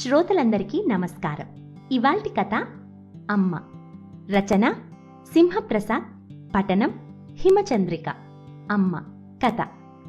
శ్రోతలందరికీ 0.00 0.84
నమస్కారం. 0.88 1.46
ఇవాల్టి 1.92 2.28
కథ 2.28 2.54
అమ్మ. 3.30 3.60
రచన 4.30 4.72
సింహప్రసాద్ 5.32 6.04
పఠనం 6.54 6.90
హిమచంద్రిక. 7.32 8.08
అమ్మ. 8.70 9.02
కథ. 9.44 9.56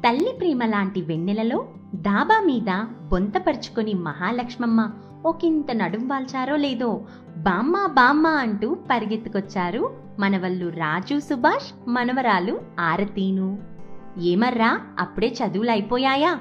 తల్లి 0.06 0.32
ప్రేమ 0.38 0.64
లాంటి 0.64 1.02
వెన్నెలలో 1.02 1.68
దాబా 1.94 2.42
మీద 2.46 2.84
బొంతపరుచుకొని 3.08 3.94
మహాలక్ష్మమ్మ 3.94 4.90
ఒకంత 5.24 5.66
నడుం 5.72 6.08
వాల్చారో 6.08 6.56
లేదో 6.56 7.04
బామ్మ 7.36 7.86
బామ్మ 7.86 8.26
అంటూ 8.26 8.76
పరిగెత్తుకొచ్చారు 8.90 9.96
మనవళ్ళు 10.18 10.68
రాజు 10.68 11.18
సుభాష్ 11.18 11.88
మనవరాలు 11.88 12.60
ఆరతీను. 12.80 13.58
ఏమర్రా 14.18 14.80
అప్పుడే 14.98 15.28
చదువులు 15.28 15.70
అయిపోయాయా 15.70 16.38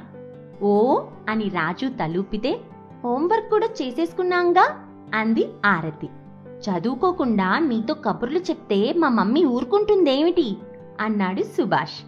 ఓ 0.61 1.03
అని 1.29 1.43
రాజు 1.43 1.87
తలూపితే 1.87 2.61
హోంవర్క్ 3.03 3.49
కూడా 3.49 3.65
చేసేసుకున్నాంగా 3.65 4.79
అంది 5.13 5.47
ఆరతి. 5.65 6.09
చదువుకోకుండా 6.45 7.59
నీతో 7.59 7.93
కబుర్లు 7.93 8.39
చెప్తే 8.39 8.93
మా 8.93 9.09
మమ్మీ 9.09 9.45
ఊరుకుంటుందేమిటి? 9.45 10.57
అన్నాడు 10.99 11.41
సుభాష్. 11.41 12.05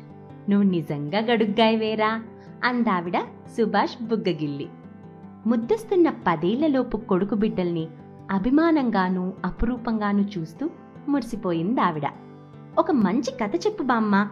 నువ్వు 0.52 0.70
నిజంగా 0.70 1.20
గడుగ్గాయవేరా 1.20 2.24
అందావిడ 2.64 3.18
సుభాష్ 3.58 4.04
బుగ్గగిల్లి. 4.04 4.68
ముద్దస్తున్న 5.48 6.10
పదేళ్ళలోపు 6.10 6.98
కొడుకు 6.98 7.36
బిడ్డల్ని 7.36 7.88
అభిమానంగానూ 8.32 9.34
అపురూపంగానూ 9.46 10.24
చూస్తూ 10.38 10.70
మురిసిపోయిందావిడ 11.10 12.04
ఒక 12.80 12.92
మంచి 12.92 13.32
కథ 13.32 13.52
చెప్పు 13.56 13.84
బామ్మ 13.84 14.28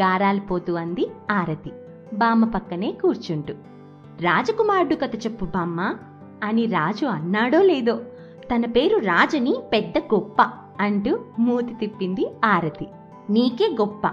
గారాలిపోతూ 0.00 0.74
అంది 0.74 1.10
ఆరతి. 1.30 1.72
బామ్మ 2.14 2.44
పక్కనే 2.44 2.92
కూర్చుంటూ. 2.92 3.54
రాజకుమారుడు 4.22 4.94
కథ 4.94 5.16
చెప్పు 5.16 5.44
బామ్మ. 5.44 5.94
అని 6.42 6.66
రాజు 6.66 7.06
అన్నాడో 7.06 7.62
లేదో. 7.62 8.00
తన 8.54 8.66
పేరు 8.66 8.98
రాజని 8.98 9.56
పెద్ద 9.72 9.98
గొప్ప 9.98 10.42
అంటూ 10.80 11.20
మూతి 11.38 11.74
తిప్పింది 11.74 12.30
ఆరతి. 12.44 12.86
నీకే 13.30 13.76
గొప్ప. 13.80 14.06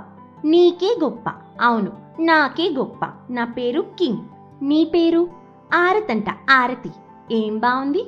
నీకే 0.45 0.99
గొప్ప. 1.03 1.31
అవును 1.61 1.91
నాకే 2.21 2.69
గొప్ప. 2.77 3.05
నా 3.29 3.45
పేరు 3.45 3.81
కింగ్. 3.81 4.17
నీ 4.61 4.83
పేరు? 4.83 5.27
ఆరతంట 5.73 6.25
ఆరతి. 6.49 6.91
ఏం 7.31 7.57
బావుంది? 7.57 8.03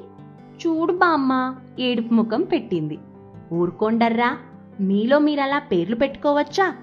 చూడు 0.67 0.93
బామ్మ 0.93 1.55
ఏడుపు 1.79 2.13
ముఖం 2.13 2.41
పెట్టింది. 2.41 2.99
ఊరుకోండర్రా 3.53 4.37
మీలో 4.79 5.19
మీరలా 5.19 5.59
పేర్లు 5.59 5.95
పెట్టుకోవచ్చా? 5.95 6.75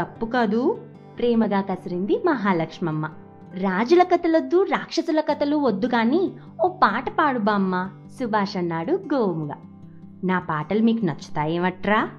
తప్పు 0.00 0.26
కాదు. 0.26 0.78
ప్రేమగా 1.18 1.60
కసిరింది 1.60 2.22
మహాలక్ష్మమ్మ. 2.26 3.10
రాజుల 3.54 4.02
కథలొద్దు 4.02 4.62
రాక్షసుల 4.62 5.20
కథలు 5.20 5.56
వద్దు 5.56 5.86
కానీ 5.86 6.32
ఓ 6.64 6.68
పాట 6.68 7.08
పాడు 7.08 7.38
బామ్మ 7.38 7.90
సుభాష్ 8.20 8.56
అన్నాడు 8.56 8.92
గోముగా 8.92 9.54
నా 10.24 10.38
పాటలు 10.38 10.82
మీకు 10.82 11.04
నచ్చుతాయేమట్రా? 11.04 12.10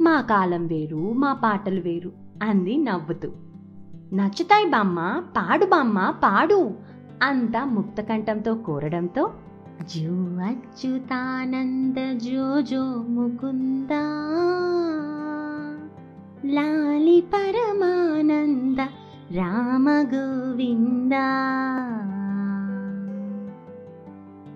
మా 0.00 0.20
కాలం 0.20 0.66
వేరు 0.66 1.12
మా 1.12 1.32
పాటలు 1.32 1.80
వేరు 1.80 2.12
అంది 2.42 2.76
నవ్వుతూ. 2.76 3.32
నచ్చుతాయి 4.12 4.66
బామ్మ 4.66 5.22
పాడు 5.36 5.66
బామ్మ 5.66 6.10
పాడు 6.10 6.70
అంతా 7.22 7.64
ముక్తకంఠంతో 7.64 8.54
కోరడంతో. 8.54 9.30
జో 9.82 10.12
అచ్యుతానంద 10.42 12.18
జో 12.18 12.60
జో 12.60 12.84
ముకుందా 12.84 14.02
లాలి 16.44 17.24
పరమానంద 17.34 18.78
రామ 19.36 19.88
గోవింద 19.88 21.12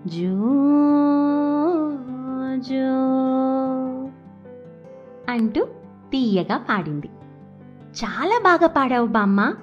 జో 0.07 0.37
జో 2.59 2.87
అంటూ 5.29 5.65
తీయగా 6.11 6.57
పాడింది. 6.57 7.07
చాలా 8.01 8.37
బాగా 8.43 8.67
పాడావు 8.67 9.07
బామ్మ 9.07 9.53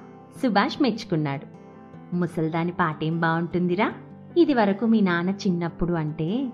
సుభాష్ 0.43 0.81
మెచ్చుకున్నాడు. 0.81 1.45
ముసల్దాని 2.15 2.71
పాటేం 2.71 3.19
బాగుంటుందిరా 3.19 3.93
ఇది 4.37 4.53
వరకు 4.53 4.85
మీ 4.85 5.01
నాన్న 5.01 5.29
చిన్నప్పుడు 5.29 5.93
అంటే 5.93 6.49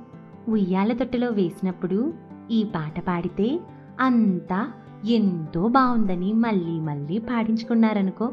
ఉయ్యాల 0.47 0.93
తొట్టెలో 0.93 1.29
వేసినప్పుడు 1.29 2.13
ఈ 2.51 2.63
పాట 2.63 2.99
పాడితే 2.99 3.59
అంతా 3.99 4.71
ఎంతో 5.05 5.67
బాగుందని 5.67 6.33
మళ్ళీ 6.33 6.79
మళ్ళీ 6.79 7.17
పాడించుకున్నారనుకో. 7.17 8.31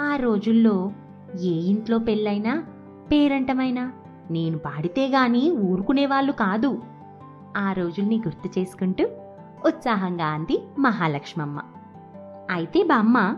ఆ 0.00 0.16
రోజుల్లో 0.16 0.92
ఏ 1.40 1.50
ఇంట్లో 1.50 1.98
పెళ్ళైనా 1.98 2.64
పేరంటమైనా 3.12 3.92
నేను 4.30 4.58
పాడితే 4.58 5.08
గాని 5.08 5.50
ఊరుకునేవాళ్ళు 5.50 6.32
కాదు. 6.32 6.82
ఆ 7.56 7.72
రోజుల్ని 7.72 8.16
గుర్తు 8.16 8.58
చేసుకుంటూ 8.58 9.08
ఉత్సాహంగా 9.66 10.26
అంది 10.26 10.62
మహాలక్ష్మమ్మ. 10.78 11.60
అయితే 12.50 12.82
బామ్మ 12.82 13.36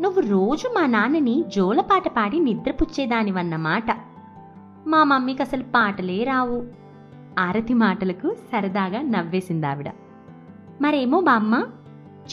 నువ్వు 0.00 0.20
రోజు 0.20 0.68
మా 0.68 0.86
నాన్నని 0.86 1.44
జోలపాట 1.48 2.08
పాడి 2.08 2.40
నిద్రపుచ్చేదానివన్నమాట 2.40 3.96
మా 4.86 5.04
మమ్మీకి 5.04 5.42
అసలు 5.42 5.62
పాటలే 5.62 6.24
రావు. 6.24 6.64
ఆరతి 7.38 7.74
మాటలకు 7.74 8.34
సరదాగా 8.34 9.02
నవ్వేసిందావిడ. 9.02 9.88
మరేమో 10.80 11.20
బామ్మ 11.20 11.66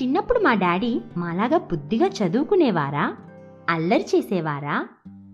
చిన్నప్పుడు 0.01 0.39
మా 0.39 0.53
డాడీ 0.53 1.01
మాలాగా 1.17 1.57
బుద్ధిగా 1.57 2.07
చదువుకునేవారా? 2.07 3.15
అల్లరి 3.69 4.05
చేసేవారా? 4.15 4.87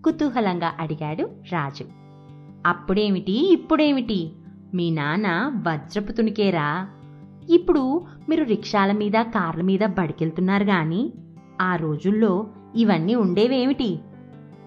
కుతూహలంగా 0.04 0.72
అడిగాడు 0.80 1.30
రాజు. 1.52 1.84
అప్పుడేమిటి? 2.66 3.52
ఇప్పుడేమిటి? 3.52 4.32
మీ 4.74 4.90
నాన్న 4.90 5.52
వజ్రపు 5.68 6.12
తునికేరా 6.12 6.88
ఇప్పుడు 7.50 8.06
మీరు 8.28 8.44
రిక్షాల 8.44 8.92
మీద 8.92 9.12
కార్ల 9.12 9.62
మీద 9.62 9.80
బడికెళ్తున్నారు 9.80 10.64
గాని 10.64 11.12
ఆ 11.60 11.76
రోజుల్లో 11.76 12.46
ఇవన్నీ 12.76 13.14
ఉండేవేమిటి? 13.14 13.98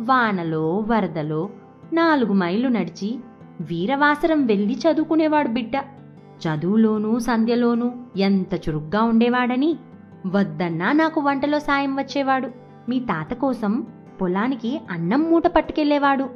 వానలో 0.01 0.77
వరదలో 0.77 1.49
నాలుగు 1.93 2.33
మైళ్ళు 2.33 2.67
నడిచి 2.67 3.19
వీరవాసరం 3.61 4.45
వెళ్ళి 4.45 4.75
చదువుకునేవాడు 4.75 5.47
బిడ్డ. 5.47 5.73
చదువులోనూ 6.43 7.19
సంధ్యలోనూ 7.19 7.91
ఎంత 8.17 8.53
చురుగ్గా 8.53 9.03
ఉండేవాడని? 9.03 9.75
వద్దన్నా 10.27 10.91
నాకు 10.91 11.21
వంటలో 11.21 11.59
సాయం 11.59 11.95
వచ్చేవాడు. 11.95 12.62
మీ 12.89 12.99
తాత 12.99 13.33
కోసం 13.33 13.87
పొలానికి 14.21 14.81
అన్నం 14.91 15.23
మూట 15.23 15.47
పట్టుకెళ్ళేవాడు 15.47 16.29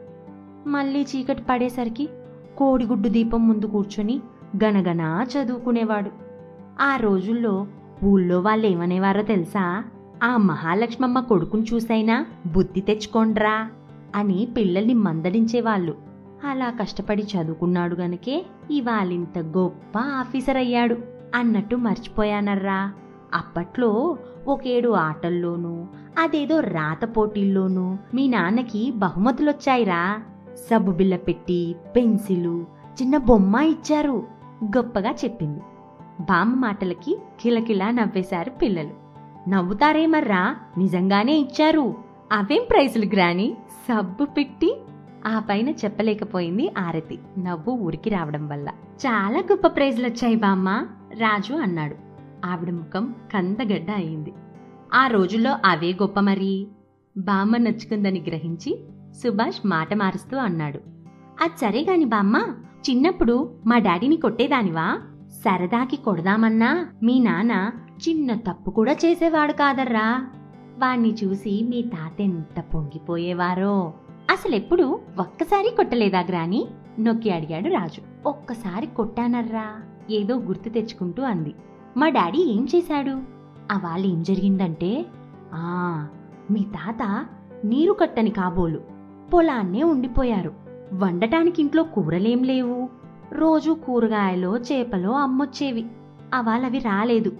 మళ్ళీ 0.67 1.01
చీకటి 1.01 1.41
పడేసరికి 1.49 2.09
కోడిగుడ్డు 2.57 3.09
దీపం 3.09 3.47
ముందు 3.47 3.65
కూర్చొని 3.65 4.21
గనగనా 4.63 5.23
చదువుకునేవాడు. 5.23 6.11
ఆ 6.81 6.95
రోజుల్లో 6.95 7.67
ఊళ్ళో 8.03 8.39
వాళ్ళు 8.39 8.67
ఏమనేవారో 8.67 9.21
తెలుసా? 9.21 9.83
ఆ 10.23 10.37
మహాలక్ష్మమ్మ 10.37 11.19
కొడుకుని 11.19 11.63
చూసైనా 11.73 12.25
బుద్ధి 12.53 12.81
తెచ్చుకోండ్రా 12.81 13.69
అని 14.15 14.47
పిల్లల్ని 14.57 14.93
మందలించేవాళ్ళు. 14.93 15.95
అలా 16.49 16.69
కష్టపడి 16.69 17.23
చదువుకున్నాడు 17.23 17.95
గనకే 17.95 18.45
ఇవాళింత 18.71 19.39
గొప్ప 19.39 19.97
ఆఫీసర్ 19.97 20.57
అయ్యాడు 20.57 20.97
అన్నట్టు 21.35 21.75
మర్చిపోయానర్రా. 21.75 22.93
అప్పట్లో 23.33 24.17
ఒకేడు 24.47 24.89
ఆటల్లోనూ 24.89 25.85
అదేదో 26.19 26.59
రాత 26.59 27.17
పోటీల్లోనూ 27.17 27.97
మీ 28.13 28.27
నాన్నకి 28.27 28.91
బహుమతులొచ్చాయిరా. 28.95 30.19
సబ్బు 30.69 30.91
బిల్ల 30.91 31.15
పెట్టి 31.15 31.75
పెన్సిలు 31.95 32.65
చిన్న 33.01 33.17
బొమ్మ 33.17 33.55
ఇచ్చారు 33.55 34.27
గొప్పగా 34.63 35.11
చెప్పింది. 35.11 35.59
బామ్మ 36.21 36.55
మాటలకి 36.55 37.17
కిలకిలా 37.41 37.91
నవ్వేశారు 37.91 38.49
పిల్లలు. 38.49 39.07
నవ్వుతారేమర్రా 39.49 40.55
నిజంగానే 40.77 41.33
ఇచ్చారు. 41.33 41.95
అవేం 42.31 42.61
ప్రైజులు 42.69 43.05
గ్రాని? 43.05 43.57
సబ్బు 43.71 44.25
పెట్టి. 44.25 44.81
ఆ 45.27 45.39
పైన 45.39 45.69
చెప్పలేకపోయింది 45.69 46.73
ఆరతి 46.77 47.19
నవ్వు 47.37 47.73
ఊరికి 47.73 48.09
రావడం 48.09 48.47
వల్ల. 48.47 48.69
చాలా 49.05 49.39
గొప్ప 49.39 49.67
ప్రైజులు 49.67 50.07
వచ్చాయి 50.07 50.35
బామ్మ 50.35 50.85
రాజు 51.19 51.53
అన్నాడు. 51.53 52.06
ఆవిడ 52.45 52.69
ముఖం 52.69 53.15
కందగడ్డ 53.33 53.91
అయింది. 53.91 54.33
ఆ 54.93 55.07
రోజుల్లో 55.07 55.57
అవే 55.65 55.93
గొప్ప 55.93 56.19
మరి. 56.19 56.67
బామ్మ 57.17 57.57
నచ్చుకుందని 57.57 58.23
గ్రహించి 58.27 58.83
సుభాష్ 59.23 59.67
మాట 59.67 59.93
మారుస్తూ 59.93 60.37
అన్నాడు. 60.37 60.79
అది 61.41 61.57
సరే 61.57 61.85
గాని 61.89 62.05
బామ్మ 62.05 62.47
చిన్నప్పుడు 62.89 63.55
మా 63.65 63.77
డాడీని 63.77 64.17
కొట్టేదానివా? 64.17 65.01
సరదాకి 65.29 65.95
కొడదామన్నా 65.95 66.89
మీ 67.03 67.19
నాన్న 67.19 67.71
చిన్న 68.09 68.33
తప్పు 68.33 68.71
కూడా 68.71 68.91
చేసేవాడు 68.91 69.51
కాదర్రా. 69.51 70.27
వాణ్ణి 70.79 71.15
చూసి 71.23 71.65
మీ 71.69 71.81
తాత 71.81 72.21
ఎంత 72.21 72.61
పొంగిపోయేవారో. 72.61 73.93
అసలెప్పుడు 74.31 74.99
ఒక్కసారి 75.19 75.75
కొట్టలేదా 75.75 76.19
గ్రాని? 76.19 76.67
నొక్కి 76.99 77.31
అడిగాడు 77.31 77.69
రాజు. 77.69 78.29
ఒక్కసారి 78.29 78.87
కొట్టానర్రా 78.87 79.75
ఏదో 80.11 80.35
గుర్తు 80.35 80.69
తెచ్చుకుంటూ 80.69 81.23
అంది. 81.23 81.55
మా 81.97 82.09
డాడీ 82.09 82.37
ఏం 82.37 82.67
చేశాడు? 82.75 83.11
అవాళ 83.71 83.99
ఏం 83.99 84.23
జరిగిందంటే 84.23 85.05
ఆ 85.53 86.07
మీ 86.51 86.59
తాత 86.59 87.25
నీరు 87.65 87.93
కట్టని 87.93 88.29
కాబోలు 88.29 88.81
పొలాన్నే 89.33 89.83
ఉండిపోయారు. 89.83 90.53
వండటానికి 90.93 91.61
ఇంట్లో 91.61 91.83
కూరలేం 91.83 92.43
లేవు. 92.43 92.89
రోజు 93.33 93.71
కూరగాయలో 93.71 94.57
చేపలో 94.57 95.11
అమ్మొచ్చేవి. 95.11 95.85
అవాలవి 96.33 96.79
రాలేదు. 96.79 97.31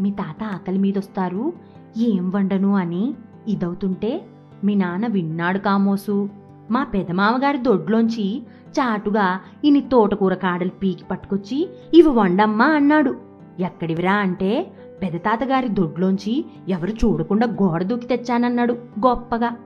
మీ 0.00 0.10
తాత 0.10 0.44
ఆకలి 0.44 0.78
మీదొస్తారు. 0.78 1.52
ఏం 1.98 2.30
వండను 2.30 2.76
అని 2.76 3.14
ఇదవుతుంటే 3.48 4.26
మీ 4.64 4.74
నాన్న 4.74 5.06
విన్నాడు 5.06 5.58
కామోసు. 5.58 6.28
మా 6.70 6.84
పెదమామగారి 6.84 7.58
దొడ్లోంచి 7.58 8.42
చాటుగా 8.70 9.40
ఇని 9.64 9.80
తోటకూర 9.80 10.34
కాడలు 10.34 10.70
పీకి 10.70 11.04
పట్టుకొచ్చి 11.04 11.68
ఇవి 11.94 12.08
వండమ్మా 12.08 12.64
అన్నాడు. 12.64 13.27
ఎక్కడివిరా 13.60 14.12
అంటే 14.12 14.66
పెదతాతగారి 15.02 15.68
దొడ్లోంచి 15.68 16.44
ఎవరు 16.68 16.90
చూడకుండా 16.90 17.46
గోడ 17.46 17.82
దూకి 17.82 18.06
తెచ్చానన్నాడు 18.06 18.72
గొప్పగా. 18.72 19.56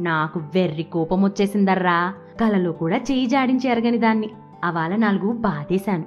నాకు 0.00 0.40
వెర్రి 0.54 0.82
కోపం 0.82 1.24
వచ్చేసిందర్రా 1.24 2.14
కలలో 2.40 2.72
కూడా 2.72 2.96
చేయి 2.96 3.26
జాడించి 3.26 3.70
ఎరగని 3.70 3.98
దాన్ని. 3.98 4.30
అవాల 4.64 4.96
నాలుగు 4.96 5.32
బాధేశాను. 5.32 6.04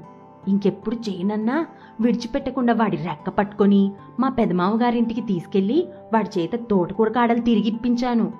ఇంకెప్పుడు 0.47 0.95
చేయనన్నా 0.95 1.65
విడిచిపెట్టకుండా 2.01 2.73
వాడి 2.73 2.97
రెక్క 2.97 3.29
పట్టుకొని 3.29 3.91
మా 4.19 4.29
పెదమామగారింటికి 4.29 5.21
తీసుకెళ్ళి 5.21 5.87
వాడి 6.13 6.39
చేత 6.39 6.55
తోటకూర 6.55 7.09
కాడలు 7.09 7.39
తిరిగిప్పించాను. 7.39 8.33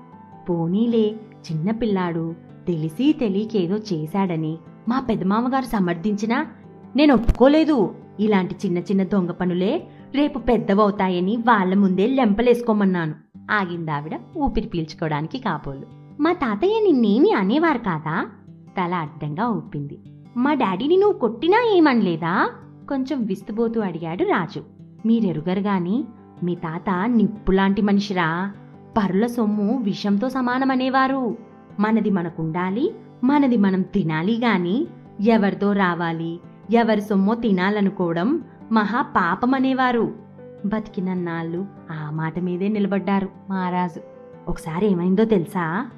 పోనీలే 0.49 1.15
చిన్నపిల్లాడు 1.51 2.35
తెలిసి 2.67 3.13
తెలియకేదో 3.13 3.77
చేశాడని 3.93 4.57
మా 4.87 4.99
పెదమామగారు 4.99 5.65
సమర్థించినా 5.65 6.47
నేను 6.95 7.13
ఒప్పుకోలేదు 7.13 7.95
ఇలాంటి 8.19 8.55
చిన్న 8.65 8.77
చిన్న 8.77 9.03
దొంగ 9.03 9.31
పనులే 9.31 9.87
రేపు 10.15 10.39
పెద్దవవుతాయని 10.39 11.37
వాళ్ళ 11.37 11.73
ముందే 11.73 12.07
లెంపలేసుకోమన్నాను. 12.07 13.13
ఆగిందావిడ 13.51 14.19
ఊపిరి 14.37 14.67
పీల్చుకోవడానికి 14.67 15.37
కాబోలు. 15.37 15.85
మా 16.21 16.33
తాతయ్య 16.33 16.79
నిన్నేమి 16.79 17.31
అనేవారు 17.31 17.77
కాదా? 17.77 18.27
తల 18.77 18.93
అడ్డంగా 18.93 19.47
ఊపింది. 19.47 19.99
మా 20.37 20.53
డాడీని 20.53 20.97
నువ్వు 20.97 21.19
కొట్టినా 21.19 21.63
ఏమనలేదా? 21.75 22.49
కొంచెం 22.89 23.25
విస్తుబోతూ 23.25 23.81
అడిగాడు 23.81 24.23
రాజు. 24.23 24.63
మీరెరుగరు 25.05 25.59
గాని 25.59 26.05
మీ 26.43 26.55
తాత 26.55 27.03
నిప్పులాంటి 27.05 27.81
మనిషిరా. 27.81 28.53
పరుల 28.97 29.25
సొమ్ము 29.25 29.81
విషంతో 29.81 30.29
సమానమనేవారు. 30.29 31.37
మనది 31.79 32.09
మనకుండాలి 32.09 32.91
మనది 33.23 33.57
మనం 33.57 33.81
తినాలి 33.81 34.33
గాని 34.33 34.87
ఎవరిదో 35.21 35.71
రావాలి. 35.71 36.39
ఎవరి 36.71 37.01
సొమ్మో 37.01 37.35
తినాలనుకోవడం 37.35 38.43
మహా 38.71 39.01
పాపమనేవారు 39.01 40.15
బతికినన్నాళ్ళు 40.65 41.65
ఆ 41.91 42.09
మాట 42.09 42.39
మీదే 42.39 42.67
నిలబడ్డారు 42.67 43.29
మహారాజు. 43.49 44.01
ఒకసారి 44.47 44.87
ఏమైందో 44.87 45.25
తెలుసా? 45.25 45.89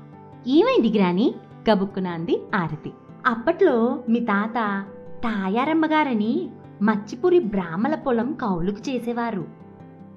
ఏమైంది 0.48 0.98
గ్రాని 0.98 1.36
గబుక్కున 1.72 2.08
అంది 2.08 2.42
ఆరతి. 2.56 2.92
అప్పట్లో 3.26 4.04
మీ 4.10 4.20
తాత 4.20 4.86
తాయారమ్మగారని 5.24 6.50
మచ్చిపూరి 6.82 7.40
బ్రాహ్మల 7.40 7.96
పొలం 7.96 8.34
కౌలుకు 8.34 8.90
చేసేవారు. 8.90 9.46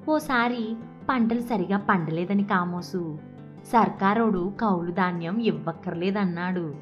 ఓసారి 0.09 0.77
పంటలు 1.09 1.41
సరిగా 1.41 1.79
పండలేదని 1.79 2.45
కామోసు. 2.45 3.19
సర్కారోడు 3.67 4.53
కౌలు 4.61 4.91
ధాన్యం 4.91 5.39
ఇవ్వక్కర్లేదన్నాడు. 5.39 6.75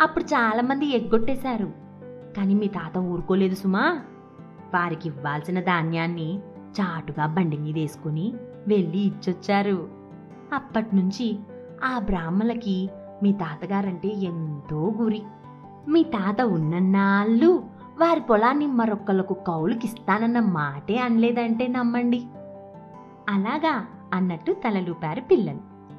అప్పుడు 0.00 0.24
చాలామంది 0.24 0.86
ఎగ్గొట్టేశారు. 0.86 1.85
కానీ 2.36 2.54
మీ 2.54 2.68
తాత 2.68 2.98
ఊరుకోలేదు 2.98 3.54
సుమా. 3.54 4.00
వారికి 4.74 5.08
ఇవ్వాల్సిన 5.08 5.60
ధాన్యాన్ని 5.60 6.38
చాటుగా 6.80 7.26
బండి 7.26 7.58
మీద 7.58 7.74
వేసుకుని 7.74 8.34
వెళ్ళి 8.68 8.98
ఇచ్చొచ్చారు. 8.98 9.88
అప్పట్నుంచి 10.52 11.38
ఆ 11.84 11.98
బ్రాహ్మలకి 11.98 12.90
మీ 13.22 13.32
తాతగారంటే 13.32 14.08
ఎంతో 14.08 14.94
గురి. 14.96 15.22
మీ 15.88 16.02
తాత 16.02 16.40
ఉన్నన్నాళ్ళు 16.40 17.64
వారి 18.00 18.20
పొలాన్ని 18.20 18.66
మరొక్కలకు 18.66 19.34
కౌలుకిస్తానన్న 19.34 20.40
మాటే 20.40 20.98
అనలేదంటే 20.98 21.66
నమ్మండి. 21.66 22.26
అలాగా 23.28 23.86
అన్నట్టు 24.12 24.52
తలలూపారు 24.52 25.20
పిల్లలు. 25.20 25.58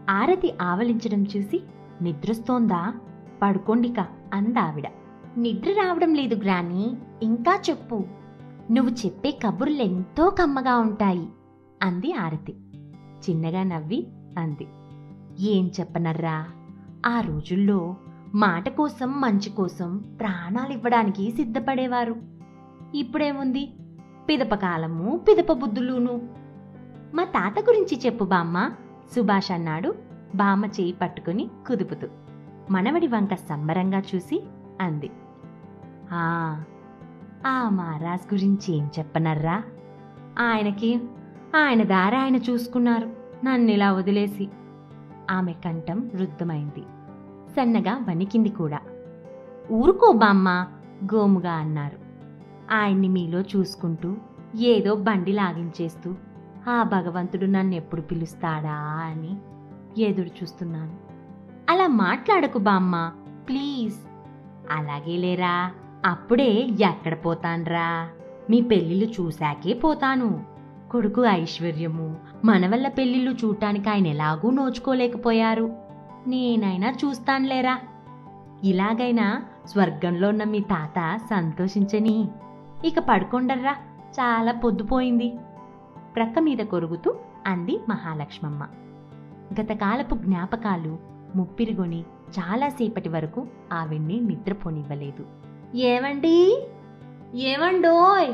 ఆరతి 0.09 0.53
ఆవలించడం 0.61 1.23
చూసి 1.23 1.63
నిద్రస్తోందా? 2.01 2.93
పడుకోండిక 3.41 4.05
అందావిడ. 4.33 4.83
నిద్ర 5.37 5.71
రావడం 5.71 6.13
లేదు 6.13 6.35
గ్రాని 6.35 6.97
ఇంకా 7.23 7.61
చెప్పు. 7.69 8.05
నువ్వు 8.71 8.91
చెప్పే 8.93 9.31
కబుర్లెంతో 9.31 10.29
కమ్మగా 10.29 10.77
ఉంటాయి 10.77 11.27
అంది 11.83 12.13
ఆరతి. 12.13 12.55
చిన్నగా 13.29 13.63
నవ్వి 13.63 14.07
అంది. 14.37 14.67
ఏం 15.39 15.71
చెప్పనర్రా? 15.79 16.47
ఆ 17.05 17.19
రోజుల్లో 17.19 17.95
మాట 18.35 18.69
కోసం 18.69 19.21
మంచి 19.21 19.49
కోసం 19.49 19.97
ప్రాణాలివ్వడానికి 19.97 21.31
సిద్ధపడేవారు. 21.31 22.15
ఇప్పుడేముంది? 22.95 23.73
పిదపకాలము 24.29 25.25
పిదప 25.29 25.53
బుద్ధులును. 25.53 26.21
మా 27.15 27.23
తాత 27.23 27.59
గురించి 27.59 28.01
చెప్పు 28.05 28.25
బామ్మ 28.25 28.71
సుభాష్ 29.15 29.51
అన్నాడు 29.51 29.95
బామ్మ 30.35 30.65
చేయి 30.65 30.91
పట్టుకుని 30.91 31.49
కుదుపుతూ. 31.67 32.07
మనవడి 32.71 33.07
వంక 33.07 33.33
సంబరంగా 33.33 34.01
చూసి 34.15 34.43
అంది. 34.81 35.09
ఆ. 36.13 36.63
ఆ 37.47 37.69
మహారాజ్ 37.69 38.33
గురించి 38.33 38.75
ఏం 38.75 38.89
చెప్పనర్రా? 38.99 39.63
ఆయనకి 40.39 41.01
ఆయన 41.55 41.83
దారి 41.83 42.15
ఆయన 42.15 42.35
చూసుకున్నారు. 42.35 43.11
నన్ను 43.45 43.71
ఇలా 43.71 43.93
వదిలేసి. 43.93 44.49
ఆమె 45.31 45.53
కంఠం 45.53 46.11
రుద్ధమైంది. 46.15 46.81
సన్నగా 47.51 48.05
వణికింది 48.09 48.49
కూడా. 48.49 48.79
ఊరుకో 49.71 50.11
బామ్మ 50.11 50.67
గోముగా 51.13 51.53
అన్నారు. 51.53 51.97
ఆయన్ని 52.73 53.07
మీలో 53.07 53.41
చూసుకుంటూ 53.41 54.15
ఏదో 54.55 54.95
బండి 54.95 55.31
లాగించేస్తూ 55.33 56.15
ఆ 56.69 56.83
భగవంతుడు 56.83 57.45
నన్ను 57.45 57.75
ఎప్పుడు 57.75 58.01
పిలుస్తాడా 58.01 58.75
అని 58.79 59.37
ఎదురు 60.01 60.27
చూస్తున్నాను. 60.27 60.97
అలా 61.69 61.87
మాట్లాడకు 61.87 62.59
బామ్మ 62.59 63.11
ప్లీజ్. 63.49 63.95
అలాగే 64.71 65.17
లేరా 65.17 65.71
అప్పుడే 66.05 66.67
ఎక్కడ 66.79 67.25
పోతాన్రా? 67.25 68.09
మీ 68.49 68.61
పెళ్ళిళ్ళు 68.61 69.05
చూశాకే 69.05 69.73
పోతాను. 69.73 70.45
కొడుకు 70.91 71.25
ఐశ్వర్యము 71.25 72.15
మనవల్ల 72.45 72.87
పెళ్ళిళ్ళు 72.87 73.31
చూడటానికి 73.31 73.89
ఆయన 73.89 74.07
ఎలాగూ 74.07 74.49
నోచుకోలేకపోయారు. 74.49 75.75
నేనైనా 76.27 76.89
చూస్తానులేరా? 76.89 77.79
ఇలాగైనా 78.63 79.43
స్వర్గంలో 79.65 80.29
ఉన్న 80.29 80.43
మీ 80.43 80.59
తాత 80.59 81.17
సంతోషించని. 81.29 82.27
ఇక 82.85 82.95
పడుకోండర్రా 83.09 83.71
చాలా 84.11 84.51
పొద్దుపోయింది 84.51 85.37
ప్రక్క 86.15 86.39
మీద 86.39 86.57
కొరుగుతూ 86.57 87.15
అంది 87.47 87.79
మహాలక్ష్మమ్మ. 87.89 88.67
గతకాలపు 89.61 90.15
జ్ఞాపకాలు 90.15 90.97
ముప్పిరిగొని 91.35 92.01
చాలాసేపటి 92.39 93.09
వరకు 93.09 93.47
ఆవిడ్ని 93.73 94.19
నిద్రపోనివ్వలేదు. 94.19 95.46
ఏమండి 95.75 96.67
ఏమండోయ్ 97.35 98.33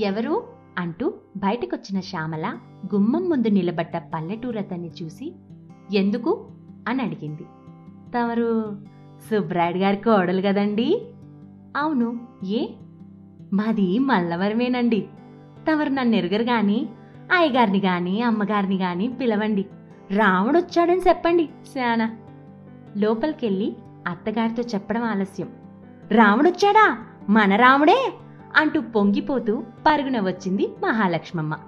ఎవరు? 0.00 0.42
అంటూ 0.78 1.14
బయటకొచ్చిన 1.36 2.00
శ్యామల 2.00 2.58
గుమ్మం 2.94 3.28
ముందు 3.28 3.48
నిలబడ్డ 3.48 3.98
పల్లెటూరతన్ని 4.14 4.90
చూసి 5.02 5.34
ఎందుకు? 5.94 6.48
అని 6.88 7.02
అడిగింది. 7.02 7.42
తమరు 8.14 8.82
సుబ్రాయుడు 9.30 9.78
గారి 9.78 9.96
కోడలు 9.96 10.40
కదండి. 10.40 11.06
అవును. 11.76 12.20
ఏ? 12.44 12.68
మాది 13.52 13.98
మల్లవరమేనండి. 13.98 15.08
తమరు 15.72 15.88
నన్ను 15.88 16.16
ఎరుగరు 16.16 16.42
కానీ 16.42 16.88
అయ్యగారిని 17.32 17.80
కానీ 17.80 18.20
అమ్మగారిని 18.20 18.78
కానీ 18.78 19.08
పిలవండి. 19.08 19.66
రాముడు 20.16 20.58
వచ్చాడని 20.58 21.00
చెప్పండి 21.08 21.48
శానా 21.74 22.16
లోపలికెళ్ళి 22.96 23.76
అత్తగారితో 24.06 24.62
చెప్పడం 24.62 25.02
ఆలస్యం. 25.02 25.48
రాముడొచ్చాడా 26.12 26.98
మన 27.28 27.56
రాముడే 27.56 28.12
అంటూ 28.56 28.80
పొంగిపోతూ 28.80 29.62
పరుగున 29.86 30.20
వచ్చింది 30.20 30.74
మహాలక్ష్మమ్మ. 30.84 31.58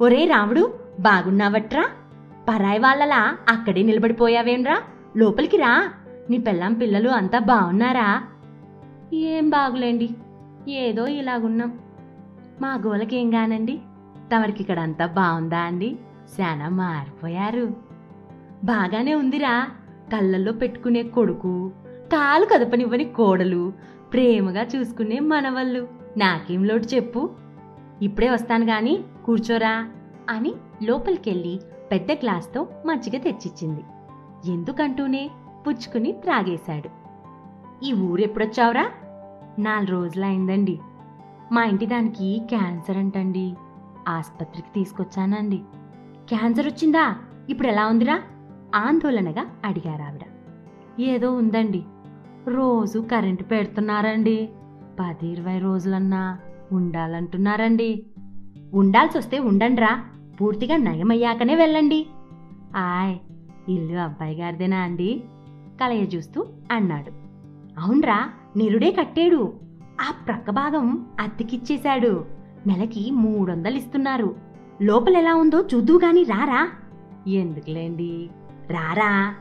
ఒరే 0.00 0.24
రాముడు 0.24 0.74
బాగున్నావట్రా? 1.00 1.88
పరాయి 2.48 2.78
వాళ్ళలా 2.78 3.36
అక్కడే 3.48 3.82
నిలబడిపోయావేంరా? 3.82 4.82
లోపలికి 5.16 5.56
రా. 5.56 5.90
నీ 6.30 6.38
పెళ్ళాం 6.38 6.74
పిల్లలు 6.74 7.08
అంతా 7.08 7.38
బాగున్నారా? 7.38 8.22
ఏం 9.14 9.50
బాగులేండి. 9.50 10.10
ఏదో 10.68 11.06
ఇలాగున్నాం. 11.06 11.78
మా 12.60 12.74
గోలకేం 12.74 13.34
గానండి? 13.34 13.80
తమరికి 14.34 14.60
ఇక్కడ 14.60 14.78
అంతా 14.78 15.06
బాగుందా 15.06 15.58
అండి? 15.58 15.96
శానా 16.36 16.68
మారిపోయారు. 16.68 17.76
బాగానే 18.64 19.14
ఉందిరా. 19.14 19.68
కళ్ళల్లో 20.12 20.52
పెట్టుకునే 20.52 21.02
కొడుకు 21.02 21.72
కాలు 22.12 22.44
కదపనివ్వని 22.44 23.04
కోడలు 23.04 23.72
ప్రేమగా 24.12 24.66
చూసుకునే 24.76 25.18
మనవళ్ళు. 25.18 25.88
నాకేం 26.16 26.64
లోటు 26.64 26.82
చెప్పు. 26.82 27.30
ఇప్పుడే 28.02 28.30
వస్తాను 28.30 28.64
గాని 28.64 29.04
కూర్చోరా 29.24 29.90
అని 30.30 30.54
లోపలికెళ్ళి 30.82 31.60
పెద్ద 31.92 32.12
గ్లాస్తో 32.12 32.68
మజ్జిగ 32.86 33.20
తెచ్చిచ్చింది. 33.20 33.80
ఎందుకంటూనే 34.52 35.30
పుచ్చుకుని 35.66 36.12
త్రాగేశాడు. 36.12 36.90
ఈ 37.84 37.92
ఊరు 37.92 38.20
ఎప్పుడొచ్చావురా 38.20 38.90
నాలుగు 39.58 39.90
రోజులైందండి. 39.90 40.80
మా 41.52 41.64
ఇంటి 41.64 41.86
దానికి 41.86 42.42
క్యాన్సర్ 42.48 42.96
అంటండి. 42.96 43.54
ఆసుపత్రికి 44.08 44.68
తీసుకొచ్చానండి. 44.74 45.62
క్యాన్సర్ 46.28 46.66
వచ్చిందా? 46.66 47.14
ఇప్పుడు 47.50 47.68
ఎలా 47.68 47.86
ఉందిరా? 47.86 48.22
ఆందోళనగా 48.74 49.46
అడిగారావిడ. 49.64 50.22
ఏదో 51.00 51.32
ఉందండి. 51.32 51.84
రోజు 52.48 52.98
కరెంటు 52.98 53.42
పెడుతున్నారండి. 53.42 54.48
పది 55.00 55.26
ఇరవై 55.26 55.58
రోజులన్నా 55.58 56.38
ఉండాలంటున్నారండి. 56.72 58.06
ఉండాల్సి 58.74 59.18
వస్తే 59.18 59.38
ఉండండిరా 59.38 60.04
పూర్తిగా 60.40 60.76
నయమయ్యాకనే 60.76 61.54
వెళ్ళండి. 61.54 62.06
ఆయ్ 62.76 63.18
ఇల్లు 63.70 63.98
అబ్బాయి 63.98 64.40
గారిదేనా 64.40 64.76
అండి? 64.76 65.24
కలయ 65.80 66.02
చూస్తూ 66.02 66.46
అన్నాడు. 66.72 67.10
అవునరా 67.80 68.30
నిరుడే 68.56 68.90
కట్టాడు. 68.90 69.52
ఆ 70.00 70.12
ప్రక్క 70.26 70.50
భాగం 70.50 71.06
అద్దెకిచ్చేశాడు. 71.20 72.24
నెలకి 72.66 73.10
మూడొందలు 73.10 73.76
ఇస్తున్నారు 73.76 74.36
లోపల 74.82 75.16
ఎలా 75.16 75.34
ఉందో 75.34 75.66
చూద్దూ 75.74 75.98
గాని 75.98 76.22
రారా. 76.22 76.68
ఎందుకులేండి? 77.28 78.30
రారా. 78.70 79.34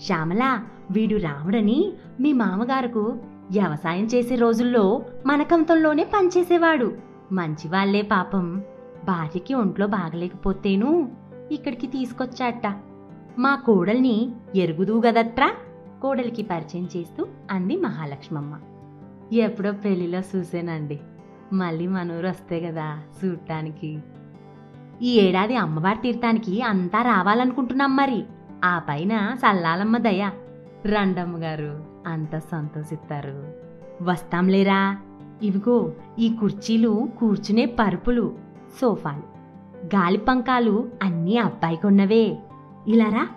శ్యామల 0.00 0.60
వీడు 0.90 1.16
రాముడని 1.16 1.92
మీ 2.20 2.32
మామగారుకు 2.32 3.18
వ్యవసాయం 3.50 4.04
చేసే 4.04 4.34
రోజుల్లో 4.34 5.04
మనకంతంలోనే 5.26 6.04
పనిచేసేవాడు. 6.04 6.96
మంచివాళ్ళే 7.32 8.02
పాపం. 8.02 8.62
భార్యకి 9.04 9.54
ఒంట్లో 9.54 9.86
బాగలేకపోతేను 9.86 11.12
ఇక్కడికి 11.52 11.86
తీసుకొచ్చాట. 11.86 12.66
మా 13.38 13.56
కోడల్ని 13.56 14.30
ఎరుగుదూ 14.54 15.00
గదట్రా? 15.00 15.54
కోడలికి 16.02 16.42
పరిచయం 16.42 16.88
చేస్తూ 16.96 17.26
అంది 17.50 17.76
మహాలక్ష్మమ్మ. 17.76 18.58
ఎప్పుడో 19.32 19.72
పెళ్ళిలో 19.72 20.18
చూసానండి 20.18 21.00
మళ్ళీ 21.52 21.86
మనూరు 21.86 22.26
వస్తే 22.26 22.60
కదా 22.60 23.02
చూడటానికి 23.24 23.98
ఈ 25.02 25.14
ఏడాది 25.14 25.56
అమ్మవారి 25.56 25.98
తీర్థానికి 25.98 26.62
అంతా 26.62 27.02
రావాలనుకుంటున్నాం 27.02 27.96
మరి. 27.96 28.24
ఆ 28.64 28.78
పైన 28.78 29.34
సల్లాలమ్మ 29.34 29.98
దయ. 29.98 30.30
రండమ్మ 30.86 31.42
గారు. 31.42 31.95
అంత 32.06 32.38
సంతోషిస్తారు. 32.38 33.52
వస్తాంలేరా? 34.02 34.96
ఇవిగో 35.42 35.92
ఈ 36.18 36.36
కుర్చీలు 36.40 37.08
కూర్చునే 37.18 37.64
పరుపులు 37.64 38.34
సోఫాలు 38.80 39.22
గాలి 39.96 40.18
పంకాలు 40.18 40.88
అన్నీ 41.02 41.36
అబ్బాయి 41.36 41.76
కొన్నవే. 41.76 42.38
ఇలారా 42.88 43.28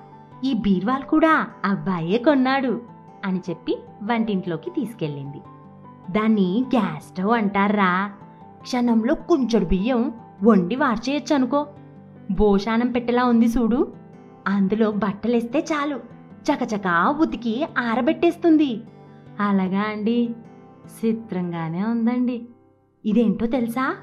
ఈ 0.43 0.53
బీర్వాల్ 0.53 1.03
కూడా 1.03 1.47
అబ్బాయే 1.65 2.17
కొన్నాడు 2.17 2.81
అని 3.25 3.41
చెప్పి 3.49 3.77
వంటింట్లోకి 4.03 4.69
తీసుకెళ్ళింది. 4.69 5.37
దాన్ని 6.11 6.65
గ్యాస్ 6.75 7.03
స్టవ్ 7.03 7.31
అంటారా? 7.31 8.11
క్షణంలో 8.61 9.15
కొంచెడు 9.15 9.65
బియ్యం 9.65 10.13
వండి 10.43 10.75
వార్చేయచ్చు 10.75 11.35
అనుకో 11.35 11.67
భోషానం 12.31 12.91
పెట్టెలా 12.91 13.25
ఉంది 13.25 13.45
చూడు. 13.45 13.93
అందులో 14.47 14.91
బట్టలేస్తే 14.91 15.59
చాలు. 15.59 16.18
చకచకా 16.45 17.09
ఉతికి 17.19 17.67
ఆరబెట్టేస్తుంది. 17.77 18.81
అలాగా 19.39 19.81
అండి. 19.81 20.29
చిత్రంగానే 20.97 21.83
ఉందండి. 21.83 22.47
ఇదేంటో 23.05 23.45
తెలుసా? 23.45 23.95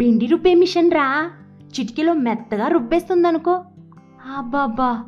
పిండి 0.00 0.26
రుబ్బే 0.26 0.54
మిషన్ 0.54 0.90
రా. 0.90 1.30
చిటికీలో 1.68 2.12
మెత్తగా 2.12 2.68
రుబ్బేస్తుందనుకో. 2.68 3.64
అబ్బాబ్బా! 4.36 5.04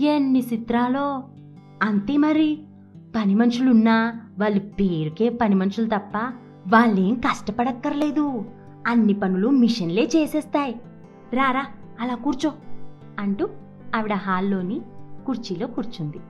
ఎన్ని 0.00 0.40
చిత్రాలో! 0.52 1.24
అంతే 1.82 2.16
మరి. 2.16 2.62
పని 3.16 3.34
మనుషులున్నా 3.34 4.20
వాళ్ళ 4.38 4.58
పేరుకే 4.58 5.28
పని 5.28 5.54
మనుషులు 5.54 5.86
తప్ప 5.86 6.16
వాళ్ళేం 6.68 7.14
కష్టపడక్కర్లేదు. 7.14 8.44
అన్ని 8.86 9.12
పనులు 9.14 9.48
మిషన్లే 9.48 10.08
చేసేస్తాయి. 10.16 10.74
రారా 11.32 11.64
అలా 12.00 12.14
కూర్చో 12.14 12.52
అంటూ 13.18 13.48
ఆవిడ 13.96 14.12
హాల్లోని 14.12 14.80
కుర్చీలో 15.26 15.66
కూర్చుంది. 15.66 16.20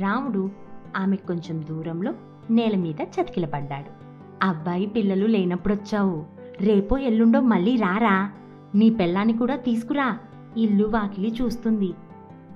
రాముడు 0.00 0.50
ఆమె 0.96 1.16
కొంచెం 1.16 1.64
దూరంలో 1.70 2.12
నేల 2.50 2.76
మీద 2.76 3.00
చతికిలపడ్డాడు. 3.02 4.06
అబ్బాయి 4.42 4.86
పిల్లలు 4.86 5.26
లేనప్పుడొచ్చావు. 5.26 6.24
రేపో 6.60 6.98
ఎల్లుండో 6.98 7.40
మళ్ళీ 7.40 7.76
రారా. 7.76 8.30
నీ 8.74 8.90
పెళ్ళాన్ని 8.90 9.38
కూడా 9.38 9.56
తీసుకురా. 9.56 10.18
ఇల్లు 10.56 10.86
వాకిలి 10.86 11.34
చూస్తుంది. 11.42 11.94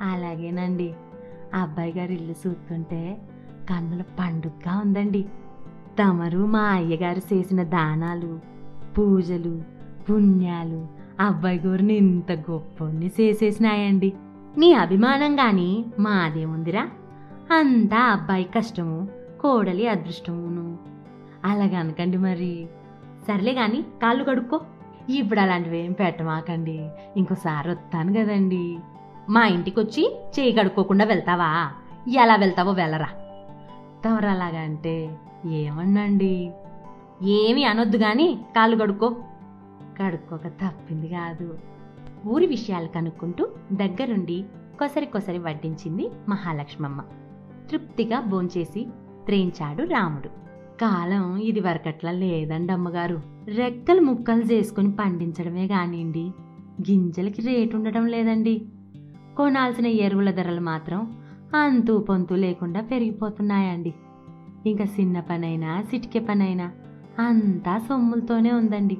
అలాగేనండి. 0.03 0.95
అబ్బాయి 1.55 1.93
గారి 1.99 2.15
ఇల్లు 2.15 2.49
చూస్తుంటే 2.49 3.19
కన్నుల 3.71 4.03
పండుగగా 4.03 4.79
ఉందండి. 4.79 5.23
తమరు 6.03 6.47
మా 6.47 6.61
అయ్యగారు 6.61 7.35
చేసిన 7.35 7.63
దానాలు 7.63 8.41
పూజలు 8.99 9.63
పుణ్యాలు 10.11 10.87
అబ్బాయి 11.21 11.59
గారిని 11.59 11.95
ఇంత 11.95 12.33
గొప్పని 12.33 13.07
చేసేసినాయండి. 13.07 14.13
నీ 14.59 14.73
అభిమానం 14.73 15.41
గాని 15.41 15.85
మాదేముందిరా 15.99 16.83
అంతా 17.59 17.99
అబ్బాయి 17.99 18.45
కష్టము 18.45 19.09
కోడలి 19.41 19.89
అదృష్టమును. 19.89 20.79
అలాగనకండి 21.45 22.17
మరి. 22.19 22.69
సర్లే 23.29 23.53
గాని 23.53 23.83
కాళ్ళు 23.83 24.25
కడుక్కో. 24.25 24.61
ఇప్పుడు 25.11 25.41
అలాంటివి 25.41 25.85
ఏం 25.85 25.93
పెట్టమాకండి. 25.93 26.89
ఇంకోసారి 27.17 27.71
వస్తాను 27.71 28.13
కదండి. 28.13 28.79
మా 29.29 29.47
ఇంటికి 29.47 29.81
వచ్చి 29.81 30.17
చేయి 30.41 30.53
కడుక్కోకుండా 30.53 31.05
వెళ్తావా? 31.05 31.73
ఎలా 32.09 32.37
వెళ్తావో 32.37 32.73
వెళ్ళరా. 32.73 33.09
తమరు 34.05 34.27
అలాగంటే 34.27 35.19
ఏమన్నండి? 35.47 36.53
ఏమి 37.23 37.65
అనొద్దు 37.65 37.97
కానీ 37.97 38.41
కాళ్ళు 38.57 38.77
కడుక్కో. 38.77 39.17
కడుక్కోక 40.03 40.47
తప్పింది 40.47 41.09
కాదు. 41.09 41.59
ఊరి 42.27 42.47
విషయాలు 42.47 42.89
కనుక్కుంటూ 42.89 43.49
దగ్గరుండి 43.73 44.45
కొసరి 44.79 45.07
కొసరి 45.07 45.39
వడ్డించింది 45.39 46.11
మహాలక్ష్మమ్మ. 46.29 47.01
తృప్తిగా 47.71 48.21
భోంచేసి 48.21 48.87
త్రేంచాడు 49.27 49.83
రాముడు. 49.83 50.29
కాలం 50.81 51.37
ఇది 51.37 51.61
వరకట్లా 51.61 52.11
లేదండి 52.11 52.73
అమ్మగారు. 52.73 53.23
రెక్కలు 53.55 54.01
ముక్కలు 54.01 54.43
చేసుకుని 54.43 54.93
పండించడమే 54.93 55.69
కానివ్వండి 55.69 56.33
గింజలకి 56.91 57.43
రేటు 57.43 57.77
ఉండడం 57.77 58.07
లేదండి. 58.07 58.63
కొనాల్సిన 59.37 59.87
ఎరువుల 59.87 60.31
ధరలు 60.31 60.61
మాత్రం 60.61 61.17
అంతూ 61.55 61.99
పొంతు 61.99 62.35
లేకుండా 62.35 62.81
పెరిగిపోతున్నాయండి. 62.81 63.95
ఇంకా 64.67 64.85
చిన్న 64.85 65.21
పనైనా 65.21 65.83
సిటికే 65.83 66.19
పనైనా 66.19 66.73
అంతా 67.19 67.79
సొమ్ములతోనే 67.79 68.53
ఉందండి. 68.53 68.99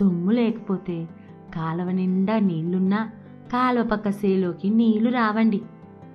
సొమ్ము 0.00 0.30
లేకపోతే 0.30 1.08
కాలువ 1.54 1.90
నిండా 1.90 2.38
నీళ్ళున్నా 2.38 3.10
కాలువ 3.52 3.84
పక్క 3.84 4.10
సేలోకి 4.10 4.68
నీళ్ళు 4.70 5.10
రావండి. 5.10 5.60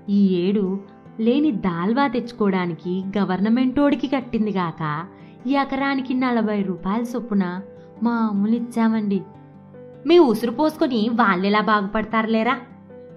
ఈ 0.09 0.27
ఏడు 0.35 0.79
లేని 1.19 1.51
దాల్వా 1.51 2.07
తెచ్చుకోవడానికి 2.07 3.03
గవర్నమెంటోడికి 3.17 4.07
కట్టింది 4.07 4.51
గాక 4.51 5.05
ఎకరానికి 5.47 6.13
నలభై 6.13 6.61
రూపాయల 6.61 7.01
చొప్పున 7.01 7.61
మామూలు 8.03 8.55
ఇచ్చామండి 8.55 9.21
మీ 10.07 10.19
ఉసురు 10.19 10.51
పోసుకొని 10.51 11.09
వాళ్ళెలా 11.09 11.61
బాగుపడతారులేరా? 11.61 12.59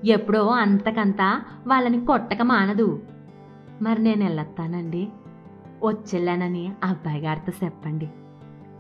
ఎప్పుడో 0.05 0.49
అంతకంతా 0.49 1.43
వాళ్ళని 1.67 2.07
కొట్టక 2.07 2.43
మానదు. 2.43 3.03
మరి 3.83 4.03
నేను 4.03 4.25
వెళ్ళొస్తానండి 4.25 5.09
వచ్చెళ్ళానని 5.85 6.73
అబ్బాయి 6.85 7.23
గారితో 7.23 7.53
చెప్పండి. 7.65 8.09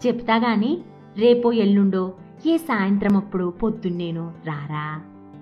చెప్తా 0.06 0.36
గాని 0.36 0.78
రేపో 1.16 1.52
ఎల్లుండో 1.52 2.14
ఏ 2.46 2.56
సాయంత్రం 2.56 3.16
అప్పుడు 3.16 3.50
పొద్దున్నేను 3.50 4.32
రారా? 4.46 5.00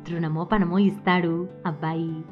తృణమో 0.08 0.44
పణమో 0.44 0.78
ఇస్తాడు 0.78 1.48
అబ్బాయి. 1.66 2.24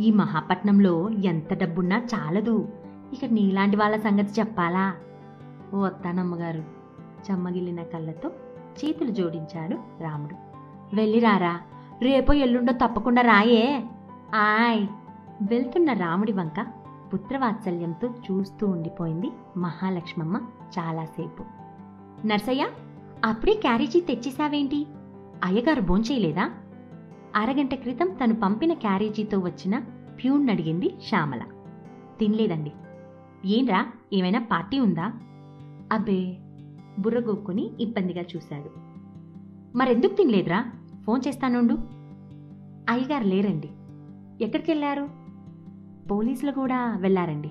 ఈ 0.00 0.10
మహాపట్నంలో 0.10 1.10
ఎంత 1.10 1.54
డబ్బున్నా 1.54 2.02
చాలదు. 2.14 2.68
ఇక 3.12 3.24
నీలాంటి 3.24 3.76
వాళ్ళ 3.76 3.96
సంగతి 3.96 4.40
చెప్పాలా? 4.40 4.94
ఓ 5.74 5.78
వస్తానమ్మగారు 5.78 6.64
చెమ్మగిలిన 7.30 7.82
కళ్ళతో 7.82 8.28
చేతులు 8.84 9.10
జోడించాడు 9.10 9.76
రాముడు. 10.00 10.34
వెళ్ళిరారా 10.96 11.60
రేపో 12.02 12.32
ఎల్లుండో 12.32 12.72
తప్పకుండా 12.72 13.22
రాయే. 13.22 13.84
ఆయ్! 14.34 14.86
వెళ్తున్న 15.42 15.92
రాముడి 15.92 16.32
వంక 16.32 16.66
పుత్రవాత్సల్యంతో 17.14 18.08
చూస్తూ 18.08 18.66
ఉండిపోయింది 18.66 19.30
మహాలక్ష్మమ్మ 19.56 20.36
చాలాసేపు. 20.78 21.44
నర్సయ్య! 22.26 22.66
అప్పుడే 23.26 23.54
క్యారేజీ 23.54 24.00
తెచ్చేశావేంటి? 24.00 24.86
అయ్యగారు 25.44 25.80
భోంచేయలేదా? 25.80 26.50
అరగంట 27.36 27.74
క్రితం 27.74 28.16
తను 28.24 28.34
పంపిన 28.34 28.72
క్యారేజీతో 28.72 29.38
వచ్చిన 29.38 29.78
ప్యూన్ 30.22 30.50
అడిగింది 30.50 30.90
శ్యామల. 31.08 31.42
తినలేదండి. 32.18 32.72
ఏంరా 33.44 33.86
ఏమైనా 34.12 34.40
పార్టీ 34.40 34.78
ఉందా? 34.78 35.12
అబ్బే 35.92 36.36
బుర్రగొక్కుని 36.98 37.70
ఇబ్బందిగా 37.80 38.24
చూశాడు. 38.36 38.70
మరెందుకు 39.76 40.14
తినలేదురా? 40.14 40.72
ఫోన్ 41.06 41.20
చేస్తానుండు 41.28 41.74
అయ్యగారు 42.92 43.24
లేరండి. 43.24 43.70
ఎక్కడికి 44.44 44.70
వెళ్ళారు 44.70 45.08
పోలీసులు 46.10 46.52
కూడా 46.52 46.96
వెళ్ళారండి 47.00 47.50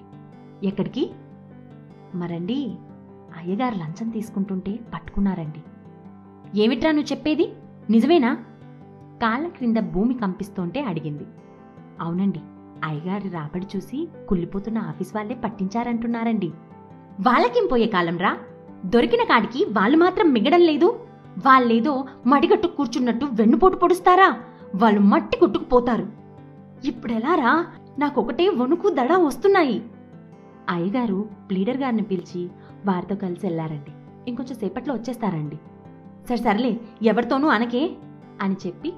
ఎక్కడికి? 0.64 1.12
మరండి. 2.16 2.76
అయ్యగారు 3.38 3.76
లంచం 3.76 4.10
తీసుకుంటుంటే 4.10 4.80
పట్టుకున్నారండి. 4.94 5.62
ఏమిట్రా 6.60 6.92
నువ్వు 6.92 7.12
చెప్పేది? 7.12 7.54
నిజమేనా? 7.90 8.34
కాళ్ళ 9.22 9.48
క్రింద 9.48 9.78
భూమి 9.78 10.14
కంపిస్తుంటే 10.14 10.82
అడిగింది. 10.82 11.26
అవునండి 12.02 12.40
అయ్యగారి 12.84 13.30
రాబడి 13.30 13.68
చూసి 13.76 14.08
కుళ్ళిపోతున్న 14.30 14.78
ఆఫీస్ 14.78 15.16
వాళ్ళే 15.16 15.36
పట్టించారంటున్నారండి. 15.36 16.48
వాళ్ళకేం 17.22 17.68
పోయే 17.72 17.88
కాలంరా 17.88 18.38
దొరికిన 18.86 19.24
కాడికి 19.24 19.66
వాళ్ళు 19.72 19.98
మాత్రం 19.98 20.34
మిగడం 20.34 20.60
లేదు. 20.60 21.00
వాళ్ళేదో 21.46 22.06
మడిగట్టు 22.28 22.68
కూర్చున్నట్టు 22.68 23.26
వెన్నుపోటు 23.26 23.76
పొడుస్తారా? 23.76 24.40
వాళ్ళు 24.76 25.00
మట్టి 25.00 25.38
కొట్టుకుపోతారు. 25.38 26.08
ఇప్పుడెలారా 26.86 27.66
నాకొకటే 28.00 28.50
వణుకు 28.50 28.90
దడ 28.90 29.14
వస్తున్నాయి. 29.14 29.84
అయ్యగారు 30.70 31.30
ప్లీడర్ 31.50 31.78
గారిని 31.78 32.02
పిలిచి 32.02 32.50
వారితో 32.86 33.16
కలిసి 33.16 33.46
వెళ్ళారండి. 33.46 33.92
ఇంకొంచెం 34.30 34.56
సేపట్లో 34.56 34.94
వచ్చేస్తారండి. 34.94 35.56
సరే 36.28 36.38
సర్లే 36.38 36.80
ఎవరితోనూ 37.04 37.48
అనకే 37.48 37.96
అని 38.42 38.56
చెప్పి 38.68 38.94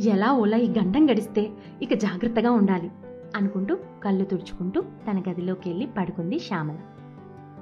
ఎలా 0.00 0.32
ఓలా 0.32 0.56
ఈ 0.56 0.70
గండం 0.70 1.10
గడిస్తే 1.10 1.50
ఇక 1.82 1.94
జాగ్రత్తగా 1.94 2.50
ఉండాలి 2.50 2.90
అనుకుంటూ 3.36 3.76
కళ్ళు 4.04 4.24
తుడుచుకుంటూ 4.24 4.80
తన 4.80 5.22
గదిలోకి 5.30 5.68
వెళ్ళి 5.70 5.86
పడుకుంది 5.86 6.38
శ్యామల. 6.38 6.76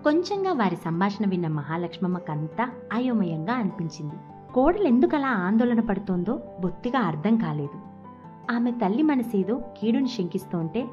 కొంచెంగా 0.05 0.53
వారి 0.53 0.77
సంభాషణ 0.77 1.29
విన్న 1.29 1.49
మహాలక్ష్మమ్మకంతా 1.49 2.71
అయోమయంగా 2.93 3.53
అనిపించింది. 3.53 4.15
కోడలు 4.55 4.85
ఎందుకలా 4.85 5.29
ఆందోళన 5.29 5.81
పడుతోందో 5.81 6.43
బొత్తిగా 6.61 6.99
అర్థం 6.99 7.37
కాలేదు. 7.37 7.91
ఆమె 8.53 8.71
తల్లి 8.71 9.03
మనసేదో 9.03 9.55
కీడుని 9.55 10.09
శంకిస్తోంటే 10.09 10.87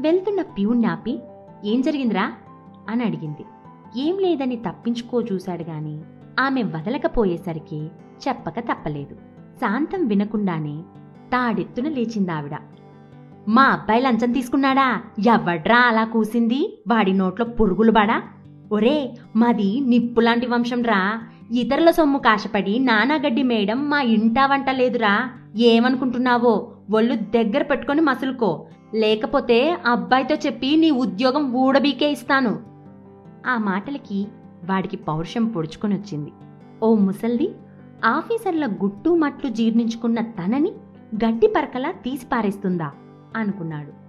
వెళ్తున్న 0.00 0.42
ప్యూన్ 0.42 0.84
ఆపి 0.84 1.22
ఏం 1.64 1.80
జరిగిందిరా? 1.80 2.32
అని 2.88 3.04
అడిగింది. 3.04 3.44
ఏం 3.96 4.18
లేదని 4.18 4.56
తప్పించుకో 4.56 5.22
చూశాడు 5.32 5.62
గాని 5.62 5.98
ఆమె 6.38 6.62
వదలకపోయేసరికి 6.62 7.86
చెప్పక 8.28 8.58
తప్పలేదు. 8.58 9.14
శాంతం 9.60 10.06
వినకుండానే 10.06 10.80
తాడెత్తున 11.32 11.88
లేచిందావిడ. 11.88 12.50
మా 13.48 13.62
అబ్బాయి 13.62 14.02
లంచం 14.02 14.32
తీసుకున్నాడా? 14.32 15.00
ఎవడ్రా 15.26 15.78
అలా 15.78 16.04
కూసింది? 16.04 16.82
వాడి 16.88 17.12
నోట్లో 17.12 17.46
పురుగులు 17.46 17.92
బాడా 17.92 18.22
ఒరే 18.72 19.16
మాది 19.36 19.80
నిప్పులాంటి 19.80 20.46
వంశం 20.46 20.82
రా. 20.82 21.22
ఇతరుల 21.52 21.90
సొమ్ము 21.90 22.18
కాశపడి 22.18 22.78
నానాగడ్డి 22.78 23.42
మేయడం 23.42 23.90
మా 23.90 24.00
ఇంటా 24.00 24.46
వంట 24.46 24.70
లేదురా. 24.70 25.30
ఏమనుకుంటున్నావో 25.56 26.72
ఒళ్ళు 26.90 27.14
దగ్గర 27.14 27.62
పెట్టుకొని 27.62 28.00
మసులుకో. 28.00 28.66
లేకపోతే 28.94 29.76
అబ్బాయితో 29.86 30.34
చెప్పి 30.34 30.76
నీ 30.76 30.90
ఉద్యోగం 30.90 31.52
ఊడబీకే 31.52 32.10
ఇస్తాను. 32.10 32.69
ఆ 33.46 33.58
మాటలకి 33.58 34.26
వాడికి 34.64 34.96
పౌరుషం 34.96 35.48
పొడుచుకొని 35.48 35.94
వచ్చింది 35.94 36.32
ఓ 36.82 36.94
ముసల్ది 36.94 37.48
ఆఫీసర్ల 38.04 38.66
గుట్టు 38.66 39.10
మట్లు 39.10 39.50
జీర్ణించుకున్న 39.50 40.20
తనని 40.20 40.72
గడ్డి 41.14 41.46
పరకలా 41.46 41.90
తీసిపారేస్తుందా 41.90 42.90
అనుకున్నాడు. 43.36 44.00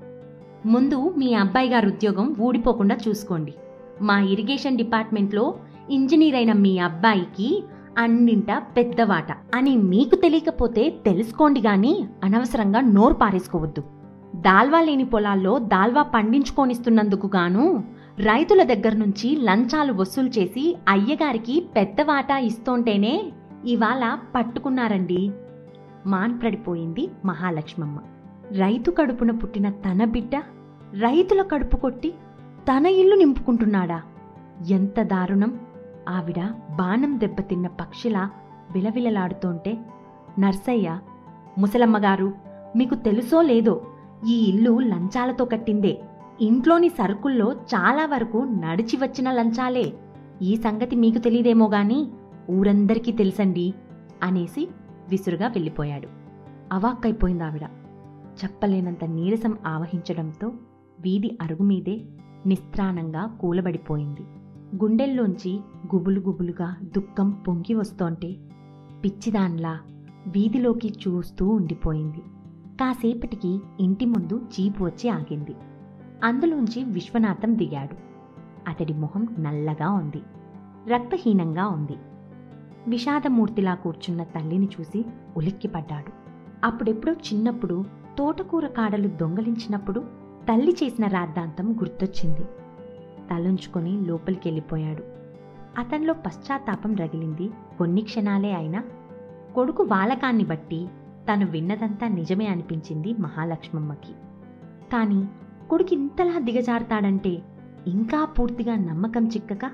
ముందు 0.68 1.14
మీ 1.18 1.34
అబ్బాయి 1.34 1.70
గారి 1.70 1.88
ఉద్యోగం 1.88 2.36
ఊడిపోకుండా 2.40 2.98
చూసుకోండి. 3.08 3.54
మా 4.02 4.20
ఇరిగేషన్ 4.20 4.78
డిపార్ట్మెంట్లో 4.78 5.56
ఇంజనీర్ 5.90 6.36
అయిన 6.36 6.54
మీ 6.54 6.80
అబ్బాయికి 6.80 7.64
అన్నింట 7.98 8.52
పెద్దవాట 8.78 9.38
అని 9.56 9.78
మీకు 9.78 10.16
తెలియకపోతే 10.16 10.90
తెలుసుకోండి 11.06 11.60
గాని 11.60 12.06
అనవసరంగా 12.24 12.82
నోరు 12.82 13.14
పారేసుకోవద్దు. 13.14 13.84
దాల్వా 14.36 14.82
లేని 14.82 15.06
పొలాల్లో 15.06 15.60
దాల్వా 15.60 16.04
పండించుకొనిస్తున్నందుకు 16.04 17.28
గాను 17.28 17.84
రైతుల 18.20 18.64
దగ్గర 18.64 18.96
నుంచి 18.96 19.36
లంచాలు 19.36 19.94
వసూలు 19.94 20.28
చేసి 20.28 20.78
అయ్యగారికి 20.90 21.68
పెద్ద 21.76 22.02
వాటా 22.02 22.38
ఇస్తోంటేనే 22.38 23.32
ఇవాళ 23.66 24.18
పట్టుకున్నారండి. 24.36 25.32
మాన్పడిపోయింది 26.06 27.10
మహాలక్ష్మమ్మ. 27.26 28.00
రైతు 28.60 28.92
కడుపున 28.92 29.32
పుట్టిన 29.32 29.70
తన 29.70 30.06
బిడ్డ 30.06 30.36
రైతుల 31.00 31.42
కడుపు 31.42 31.78
కొట్టి 31.78 32.14
తన 32.72 32.86
ఇల్లు 32.86 33.16
నింపుకుంటున్నాడా? 33.16 34.02
ఎంత 34.70 35.02
దారుణం. 35.02 35.60
ఆవిడ 36.10 36.40
బాణం 36.76 37.20
దెబ్బతిన్న 37.20 37.68
పక్షిలా 37.68 38.30
విలవిలలాడుతోంటే 38.72 39.78
నర్సయ్య 40.40 41.00
ముసలమ్మగారు 41.58 42.34
మీకు 42.76 42.96
తెలుసో 42.96 43.42
లేదో 43.42 43.82
ఈ 44.30 44.50
ఇల్లు 44.50 44.80
లంచాలతో 44.80 45.46
కట్టిందే. 45.46 46.02
ఇంట్లోని 46.42 46.90
సరుకుల్లో 46.90 47.54
చాలా 47.54 48.06
వరకు 48.06 48.38
నడిచి 48.38 48.98
వచ్చిన 48.98 49.32
లంచాలే. 49.32 49.94
ఈ 50.42 50.56
సంగతి 50.56 50.96
మీకు 50.96 51.18
తెలియదేమో 51.18 51.70
గాని 51.70 52.12
ఊరందరికీ 52.50 53.12
తెలుసండి 53.12 53.74
అనేసి 54.24 54.70
విసురుగా 55.10 55.48
వెళ్ళిపోయాడు. 55.48 56.08
అవాక్కైపోయింది 56.72 57.44
ఆవిడ. 57.44 57.64
చెప్పలేనంత 58.44 59.04
నీరసం 59.06 59.58
ఆవహించడంతో 59.66 60.48
వీధి 61.00 61.38
అరుగుమీదే 61.42 62.02
నిస్త్రాణంగా 62.46 63.26
కూలబడిపోయింది. 63.26 64.22
గుండెల్లోంచి 64.76 65.60
గుబులు 65.96 66.20
గుబులుగా 66.20 66.76
దుఃఖం 66.84 67.30
పొంగి 67.30 67.74
వస్తోంటే 67.74 68.36
పిచ్చిదాన్లా 69.04 69.80
వీధిలోకి 70.28 70.94
చూస్తూ 71.08 71.48
ఉండిపోయింది. 71.48 72.20
కాసేపటికి 72.76 73.60
ఇంటి 73.80 74.06
ముందు 74.06 74.42
జీపు 74.54 74.84
వచ్చి 74.84 75.10
ఆగింది. 75.10 75.56
అందులోంచి 76.24 76.84
విశ్వనాథం 76.84 77.58
దిగాడు. 77.58 77.96
అతడి 78.70 78.94
మొహం 78.94 79.28
నల్లగా 79.40 79.90
ఉంది. 79.90 80.22
రక్తహీనంగా 80.88 81.68
ఉంది. 81.68 81.96
విషాదమూర్తిలా 82.88 83.76
కూర్చున్న 83.76 84.24
తల్లిని 84.24 84.70
చూసి 84.80 85.06
ఉలిక్కిపడ్డాడు. 85.38 86.12
అప్పుడెప్పుడో 86.66 87.14
చిన్నప్పుడు 87.14 87.86
తోటకూర 88.18 88.68
కాడలు 88.68 89.08
దొంగలించినప్పుడు 89.08 90.00
తల్లి 90.50 90.78
చేసిన 90.84 91.08
రాద్ధాంతం 91.08 91.74
గుర్తొచ్చింది. 91.74 92.44
తలుంచుకొని 93.32 94.02
లోపలికి 94.02 94.42
వెళ్ళిపోయాడు 94.46 95.04
అతనిలో 95.78 96.14
పశ్చాత్తాపం 96.14 96.96
రగిలింది. 96.96 97.50
కొన్ని 97.78 98.02
క్షణాలే 98.02 98.54
అయినా 98.54 98.84
కొడుకు 99.56 99.84
వాలకాన్ని 99.84 100.44
బట్టి 100.44 100.88
తను 101.32 101.46
విన్నదంతా 101.46 102.08
నిజమే 102.08 102.48
అనిపించింది 102.48 103.14
మహాలక్ష్మమ్మకి. 103.14 104.12
కానీ 104.94 105.28
కొడుకు 105.72 105.94
ఇంతలా 105.94 106.40
దిగజారుతాడంటే 106.40 107.42
ఇంకా 107.88 108.26
పూర్తిగా 108.26 108.76
నమ్మకం 108.76 109.28
చిక్కక 109.28 109.72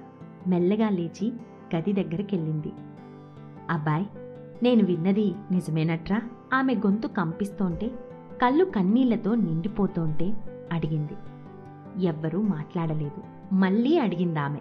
మెల్లగా 0.47 0.89
లేచి 0.89 1.33
గది 1.75 1.93
దగ్గరికెళ్ళింది. 1.93 2.71
అబ్బాయ్ 3.69 4.05
నేను 4.63 4.83
విన్నది 4.83 5.35
నిజమేనట్రా? 5.51 6.21
ఆమె 6.53 6.75
గొంతు 6.75 7.07
కంపిస్తోంటే 7.07 7.87
కళ్ళు 8.41 8.65
కన్నీళ్ళతో 8.65 9.35
నిండిపోతోంటే 9.35 10.33
అడిగింది. 10.71 11.13
ఎవ్వరూ 12.05 12.41
మాట్లాడలేదు. 12.41 13.55
మళ్ళీ 13.55 13.97
అడిగిందామె 13.97 14.59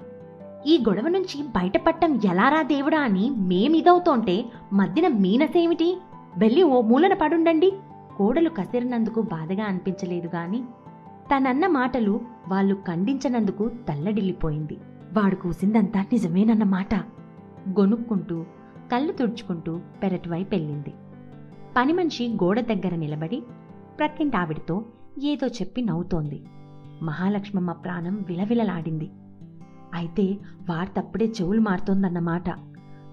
ఈ 0.67 0.79
గొడవ 0.89 1.09
నుంచి 1.09 1.43
బయటపడటం 1.43 2.21
ఎలారా 2.25 2.63
దేవుడా 2.63 3.01
అని 3.01 3.31
మేమిదవుతోంటే 3.31 4.45
మధ్యన 4.73 5.09
మీనసేమిటి? 5.09 5.99
వెళ్ళి 6.39 6.63
ఓ 6.63 6.81
మూలన 6.81 7.15
పడుండండి. 7.15 7.73
కోడలు 8.17 8.49
కసిరినందుకు 8.49 9.23
బాధగా 9.23 9.65
అనిపించలేదు 9.65 10.29
గాని 10.35 10.63
తనన్న 11.31 11.67
మాటలు 11.67 12.21
వాళ్ళు 12.49 12.75
ఖండించనందుకు 12.75 13.69
తల్లడిల్లిపోయింది. 13.69 14.77
వాడు 15.13 15.37
కూసిందంతా 15.37 16.01
నిజమేనన్నమాట. 16.01 16.95
గొనుక్కుంటూ 17.69 18.45
కళ్ళు 18.93 19.13
తుడుచుకుంటూ 19.13 19.81
పెరటివైపు 20.03 20.55
వెళ్ళింది 20.55 20.93
పని 21.77 21.93
మనిషి 21.93 22.29
గోడ 22.29 22.61
దగ్గర 22.61 22.95
నిలబడి 22.95 23.43
ప్రక్కింటి 23.99 24.37
ఆవిడతో 24.37 24.85
ఏదో 25.23 25.47
చెప్పి 25.47 25.83
నవ్వుతోంది. 25.83 26.45
మహాలక్ష్మమ్మ 27.03 27.73
ప్రాణం 27.73 28.25
విలవిలలాడింది. 28.29 29.11
అయితే 29.95 30.37
వార్తప్పుడే 30.71 31.25
చెవులు 31.25 31.61
మారుతోందన్నమాట. 31.61 32.51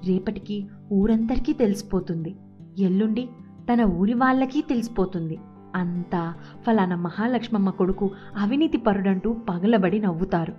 రేపటికి 0.06 0.67
ఊరందరికీ 0.93 1.54
తెలిసిపోతుంది. 1.54 2.36
ఎల్లుండి 2.80 3.30
తన 3.73 3.82
ఊరి 3.82 4.13
వాళ్ళకి 4.13 4.62
తెలిసిపోతుంది. 4.69 5.39
అంతా 5.75 6.33
ఫలానా 6.65 6.95
మహాలక్ష్మమ్మ 6.95 7.69
కొడుకు 7.69 8.12
అవినీతి 8.38 8.77
పరుడంటూ 8.77 9.33
పగలబడి 9.33 9.99
నవ్వుతారు. 9.99 10.53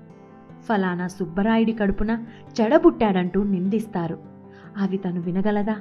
ఫలానా 0.64 1.08
సుబ్బరాయుడి 1.08 1.72
కడుపున 1.72 2.24
చెడబుట్టాడంటూ 2.60 3.42
నిందిస్తారు. 3.42 4.18
అవి 4.76 4.96
తను 4.96 5.20
వినగలదా? 5.20 5.76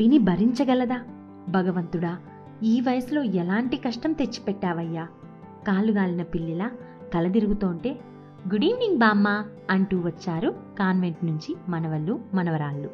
విని 0.00 0.18
భరించగలదా? 0.18 1.00
భగవంతుడా 1.48 2.18
ఈ 2.62 2.80
వయసులో 2.80 3.22
ఎలాంటి 3.22 3.76
కష్టం 3.76 4.12
తెచ్చిపెట్టావయ్యా? 4.12 5.08
కాలుగాలిన 5.66 6.22
పిల్లిలా 6.22 6.70
కలదిరుగుతోంటే 7.14 7.90
గుడ్ 8.52 8.64
ఈవినింగ్ 8.64 8.98
బామ్మ 8.98 9.44
అంటూ 9.70 9.98
వచ్చారు 9.98 10.54
కాన్వెంట్ 10.78 11.24
నుంచి 11.24 11.56
మనవళ్ళు 11.68 12.20
మనవరాళ్ళు. 12.34 12.90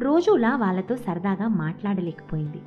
రోజులా 0.00 0.56
వాళ్ళతో 0.56 0.96
సరదాగా 0.96 1.48
మాట్లాడలేకపోయింది. 1.48 2.60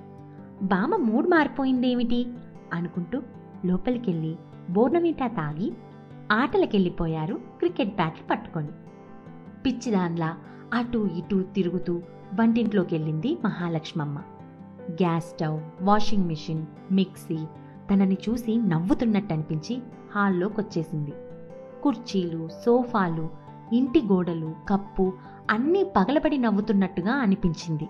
బామ 0.61 0.95
మూడ్ 0.95 1.27
మారిపోయిందేమిటి? 1.27 2.27
అనుకుంటూ 2.73 3.21
లోపలికెళ్ళి 3.65 4.35
బోర్నమీటా 4.69 5.27
తాగి 5.27 5.73
ఆటలకెళ్ళిపోయారు 6.31 7.33
క్రికెట్ 7.33 7.95
బ్యాట్లు 7.95 8.27
పట్టుకొని. 8.27 8.67
పిచ్చిదాన్లా 9.65 10.37
అటూ 10.73 11.05
ఇటూ 11.05 11.41
తిరుగుతూ 11.41 12.01
వంటింట్లోకి 12.39 12.95
వెళ్ళింది 12.95 13.37
Mahalakshmamma. 13.45 14.17
Gas 14.91 15.25
stove 15.25 15.61
washing 15.81 16.27
machine 16.27 16.65
mixie 16.91 17.37
తనని 17.93 18.17
చూసి 18.29 18.57
నవ్వుతున్నట్టు 18.57 19.33
అనిపించి 19.33 19.81
హాల్లోకి 20.15 20.61
వచ్చేసింది 20.61 21.13
కుర్చీలు 21.83 22.49
సోఫాలు 22.65 23.29
ఇంటి 23.73 24.01
గోడలు 24.01 24.53
కప్పు 24.69 25.13
అన్నీ 25.51 25.83
పగలబడి 25.83 26.37
నవ్వుతున్నట్టుగా 26.37 27.11
అనిపించింది. 27.11 27.87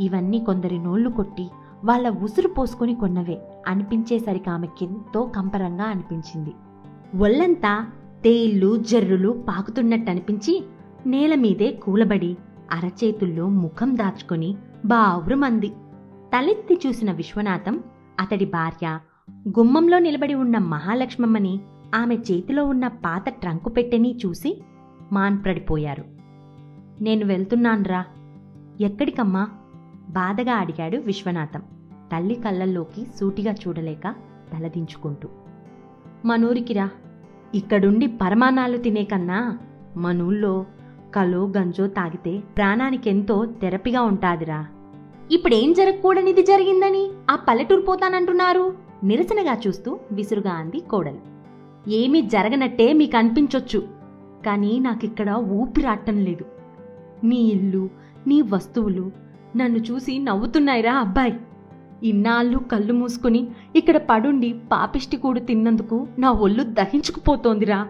ఇవన్నీ 0.00 0.38
కొందరి 0.38 0.78
నోళ్ళు 0.78 1.10
కొట్టి 1.10 1.50
వాళ్ళ 1.84 2.08
ఉసురు 2.08 2.48
పోసుకొని 2.48 2.94
కొన్నవే 2.94 3.38
అనిపించేసరికి 3.66 4.50
ఆమెకెంతో 4.50 5.22
కంపరంగా 5.22 5.84
అనిపించింది. 5.84 6.54
ఒళ్ళంతా 7.18 7.86
తేళ్ళు 8.24 8.76
జర్రులు 8.76 9.44
పాకుతున్నట్టు 9.48 10.10
అనిపించి 10.10 10.64
నేల 11.06 11.34
మీదే 11.34 11.72
కూలబడి 11.72 12.36
అరచేతుల్లో 12.72 13.48
ముఖం 13.48 13.96
దాచుకొని 13.96 14.56
బావురుమంది. 14.86 15.68
తలెత్తి 16.38 16.80
చూసిన 16.86 17.12
విశ్వనాథం 17.12 17.82
అతడి 18.20 18.44
భార్య 18.44 18.98
గుమ్మంలో 19.48 19.98
నిలబడి 19.98 20.34
ఉన్న 20.34 20.58
మహాలక్ష్మమ్మని 20.58 21.60
ఆమె 21.94 22.14
చేతిలో 22.14 22.66
ఉన్న 22.66 22.88
పాత 22.88 23.24
ట్రంకు 23.28 23.68
పెట్టెని 23.68 24.18
చూసి 24.26 24.62
మాన్పడిపోయారు. 25.12 26.04
నేను 27.00 27.26
వెళ్తున్నాన్రా. 27.26 28.04
ఎక్కడికమ్మా? 28.80 29.48
బాధగా 30.16 30.54
అడిగాడు 30.54 30.96
విశ్వనాథం. 30.96 31.62
తల్లి 32.12 32.34
కళ్ళల్లోకి 32.34 33.06
సూటిగా 33.20 33.52
చూడలేక 33.52 34.14
తలదించుకుంటూ. 34.52 35.28
మనూరికిరా 36.24 36.90
ఇక్కడుండి 37.54 38.06
పరమాణాలు 38.06 38.76
తినే 38.76 39.04
కన్నా 39.04 39.58
మనూళ్ళో 39.96 40.66
కలో 41.14 41.52
గంజో 41.58 41.86
తాగితే 41.86 42.32
ప్రాణానికెంతో 42.56 43.36
థెరపీగా 43.60 44.02
ఉంటాదిరా. 44.02 44.66
ఇప్పుడేం 45.30 45.72
జరగకూడనిది 45.72 46.42
జరిగిందని 46.42 47.10
ఆ 47.30 47.36
పల్లెటూరు 47.48 47.80
పోతానంటున్నారు? 47.80 48.74
నిరసనగా 49.04 49.54
చూస్తూ 49.66 49.98
విసురుగా 50.12 50.52
అంది 50.52 50.80
కోడలు. 50.80 51.22
ఏమీ 51.90 52.20
జరగనట్టే 52.22 52.92
మీకు 52.92 53.16
అనిపించొచ్చు 53.16 53.80
కానీ 54.46 54.78
నాకిక్కడ 54.78 55.30
ఊపిరాటం 55.30 56.18
లేదు. 56.24 56.44
నీ 57.24 57.36
ఇల్లు 57.36 57.88
నీ 58.26 58.40
వస్తువులు 58.40 59.25
నన్ను 59.56 59.78
చూసి 59.78 60.18
నవ్వుతున్నాయిరా 60.18 60.94
అబ్బాయి. 60.94 61.40
ఇన్నాళ్ళు 62.02 62.58
కళ్ళు 62.58 62.92
మూసుకుని 62.92 63.48
ఇక్కడ 63.76 63.96
పడుండి 63.96 64.54
పాపిష్టి 64.72 65.16
కూడు 65.16 65.40
తిన్నందుకు 65.40 66.06
నా 66.18 66.30
ఒళ్ళు 66.30 66.62
దహించుకుపోతోందిరా. 66.62 67.88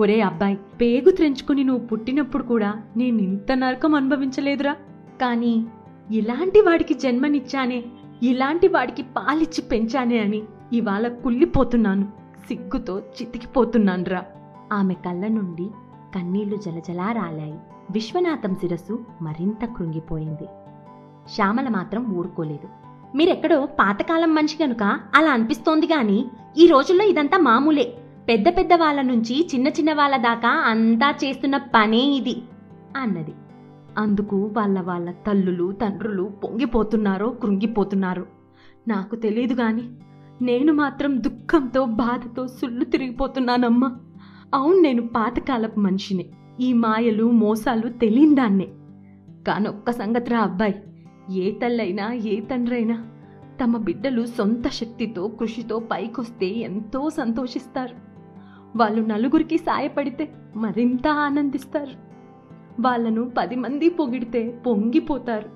ఒరే 0.00 0.20
అబ్బాయి 0.20 0.58
పేగు 0.80 1.10
త్రెంచుకుని 1.10 1.64
నువ్వు 1.64 1.86
పుట్టినప్పుడు 1.86 2.42
కూడా 2.42 2.74
నేను 2.96 3.18
ఇంత 3.18 3.52
నరకం 3.52 3.94
అనుభవించలేదురా. 3.94 4.72
కానీ 5.20 5.66
ఇలాంటి 6.10 6.60
వాడికి 6.60 6.94
జన్మనిచ్చానే 6.94 7.84
ఇలాంటి 8.22 8.68
వాడికి 8.68 9.02
పాలిచ్చి 9.02 9.62
పెంచానే 9.62 10.18
అని 10.18 10.42
ఇవాళ 10.72 11.08
కుళ్ళిపోతున్నాను 11.08 12.08
సిగ్గుతో 12.48 12.98
చితికిపోతున్నాన్రా. 12.98 14.24
ఆమె 14.72 14.94
కళ్ళ 14.94 15.26
నుండి 15.28 15.68
కన్నీళ్ళు 16.14 16.56
జలజలా 16.56 17.12
రాలాయి. 17.12 17.54
విశ్వనాథం 17.90 18.54
శిరస్సు 18.54 19.04
మరింత 19.22 19.64
కృంగిపోయింది. 19.64 20.48
శ్యామల 21.28 21.68
మాత్రం 21.68 22.06
ఊరుకోలేదు. 22.06 22.68
మీరెక్కడో 23.16 23.66
పాతకాలం 23.66 24.34
మనిషి 24.34 24.58
కనుక 24.58 24.82
అలా 25.14 25.30
అనిపిస్తోంది 25.30 25.86
గాని 25.86 26.24
ఈ 26.58 26.66
రోజుల్లో 26.66 27.04
ఇదంతా 27.04 27.38
మామూలే. 27.38 27.94
పెద్ద 28.28 28.48
పెద్ద 28.48 28.72
వాళ్ళ 28.72 29.02
నుంచి 29.02 29.48
చిన్న 29.54 29.68
చిన్న 29.68 29.92
వాళ్ళ 29.92 30.16
దాకా 30.16 30.48
అంతా 30.48 31.14
చేస్తున్న 31.24 31.56
పనే 31.56 32.00
ఇది 32.00 32.42
అన్నది. 32.96 33.34
అందుకు 33.98 34.50
వాళ్ళ 34.56 34.80
వాళ్ళ 34.80 35.10
తల్లులు 35.10 35.72
తండ్రులు 35.72 36.22
పొంగిపోతున్నారో 36.44 37.28
కృంగిపోతున్నారో. 37.28 38.26
నాకు 38.88 39.16
తెలియదు 39.16 39.54
గాని 39.54 39.82
నేను 40.42 40.72
మాత్రం 40.72 41.22
దుఃఖంతో 41.22 41.84
బాధతో 41.84 42.46
సుళ్ళు 42.46 42.84
తిరిగిపోతున్నానమ్మా. 42.84 43.96
అవును 44.54 44.80
నేను 44.80 45.02
పాతకాలపు 45.02 45.80
మనిషిని. 45.80 46.30
ఈ 46.60 46.72
మాయలు 46.72 47.30
మోసాలు 47.30 47.88
తెలియందాన్నే 47.88 48.68
కానొక్క 49.48 49.90
సంగతిరా 49.90 50.38
అబ్బాయి 50.38 50.74
ఏ 51.30 51.50
తల్లైనా 51.50 52.12
ఏ 52.12 52.40
తండ్రైనా 52.40 53.08
తమ 53.64 53.76
బిడ్డలు 53.76 54.26
సొంత 54.26 54.68
శక్తితో 54.68 55.28
కృషితో 55.28 55.78
పైకొస్తే 55.78 56.46
ఎంతో 56.46 57.10
సంతోషిస్తారు. 57.10 57.94
వాళ్ళు 58.76 59.02
నలుగురికి 59.06 59.58
సాయపడితే 59.58 60.32
మరింత 60.56 61.08
ఆనందిస్తారు. 61.08 61.90
వాళ్ళను 62.80 63.30
పది 63.38 63.56
మంది 63.56 63.88
పొగిడితే 63.88 64.62
పొంగిపోతారు. 64.66 65.48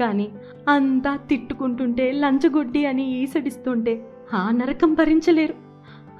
కానీ 0.00 0.28
అంతా 0.68 1.16
తిట్టుకుంటుంటే 1.16 2.12
లంచగొడ్డి 2.12 2.86
అని 2.86 3.22
ఈసడిస్తుంటే 3.22 4.06
ఆ 4.34 4.50
నరకం 4.50 4.94
భరించలేరు. 4.94 5.54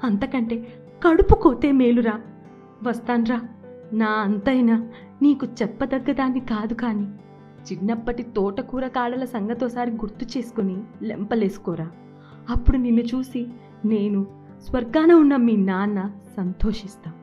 అంతకంటే 0.03 0.73
కడుపు 1.07 1.35
కోతే 1.35 1.71
మేలురా. 1.71 2.21
వస్తాన్రా. 2.83 3.41
నా 3.93 4.07
అంతైనా 4.07 4.87
నీకు 5.21 5.47
చెప్పదగ్గదాన్ని 5.61 6.39
కాదు 6.39 6.73
కానీ 6.73 7.07
చిన్నప్పటి 7.71 8.23
తోటకూర 8.23 8.87
కాడల 8.87 9.25
సంగతోసారి 9.25 9.91
గుర్తు 9.91 10.37
చేసుకుని 10.37 10.81
లెంపలేసుకోరా. 11.01 11.87
అప్పుడు 12.49 12.77
నిన్ను 12.77 13.01
చూసి 13.01 13.47
నేను 13.85 14.27
స్వర్గాన 14.61 15.13
ఉన్న 15.13 15.35
మీ 15.35 15.55
నాన్న 15.55 16.11
సంతోషిస్తాం. 16.37 17.13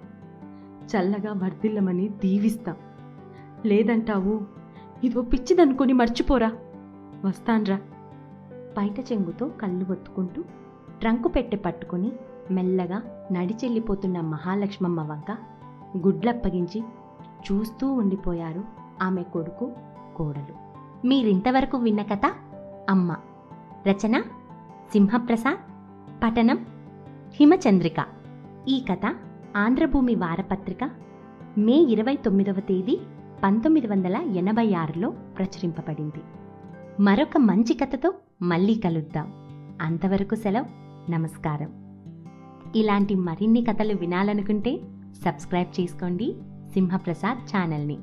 చల్లగా 0.86 1.32
వర్ధిల్లమని 1.32 2.08
దీవిస్తాం. 2.08 2.76
లేదంటావు 3.66 4.40
ఇదో 5.04 5.22
పిచ్చిదనుకొని 5.22 5.92
మర్చిపోరా. 5.92 6.52
వస్తాన్రా. 7.24 7.76
బయట 8.52 9.12
చెంగుతో 9.12 9.48
కళ్ళు 9.48 9.86
ఒత్తుకుంటూ 9.92 10.42
ట్రంకు 11.00 11.28
పెట్టె 11.28 11.56
పట్టుకుని 11.56 12.12
మెల్లగా 12.50 13.02
నడిచెళ్ళిపోతున్న 13.32 14.20
మహాలక్ష్మమ్మ 14.20 15.00
వంక 15.00 15.36
గుడ్లప్పగించి 15.96 16.82
చూస్తూ 17.52 17.92
ఉండిపోయారు 17.92 18.64
ఆమె 19.02 19.22
కొడుకు 19.22 19.72
కోడలు. 20.16 20.54
మీరింతవరకు 21.06 21.78
విన్న 21.78 22.02
కథ 22.02 22.20
అమ్మ. 22.90 23.16
రచన 23.88 24.20
సింహప్రసాద్ 24.92 25.58
పఠనం 26.22 26.66
హిమచంద్రిక. 27.40 28.06
ఈ 28.68 28.84
కథ 28.90 29.14
ఆంధ్రభూమి 29.56 30.14
వారపత్రిక 30.14 30.90
మే 31.58 31.72
ఇరవై 31.72 32.16
తొమ్మిదవ 32.16 32.52
తేదీ 32.52 33.00
పంతొమ్మిది 33.42 33.86
వందల 33.86 34.16
ఎనభై 34.16 34.74
ఆరులో 34.74 35.10
ప్రచురింపబడింది. 35.10 36.20
మరొక 37.02 37.38
మంచి 37.38 37.74
కథతో 37.74 38.14
మళ్ళీ 38.42 38.74
కలుద్దాం. 38.74 39.32
అంతవరకు 39.82 40.34
సెలవు. 40.34 40.66
నమస్కారం. 41.10 41.68
ఇలాంటి 42.76 43.14
మరిన్ని 43.14 43.64
కథలు 43.64 43.94
వినాలనుకుంటే 43.94 44.80
సబ్స్క్రైబ్ 45.24 45.80
చేసుకోండి 45.80 46.36
సింహప్రసాద్ 46.72 47.56
ఛానల్ని. 47.56 47.98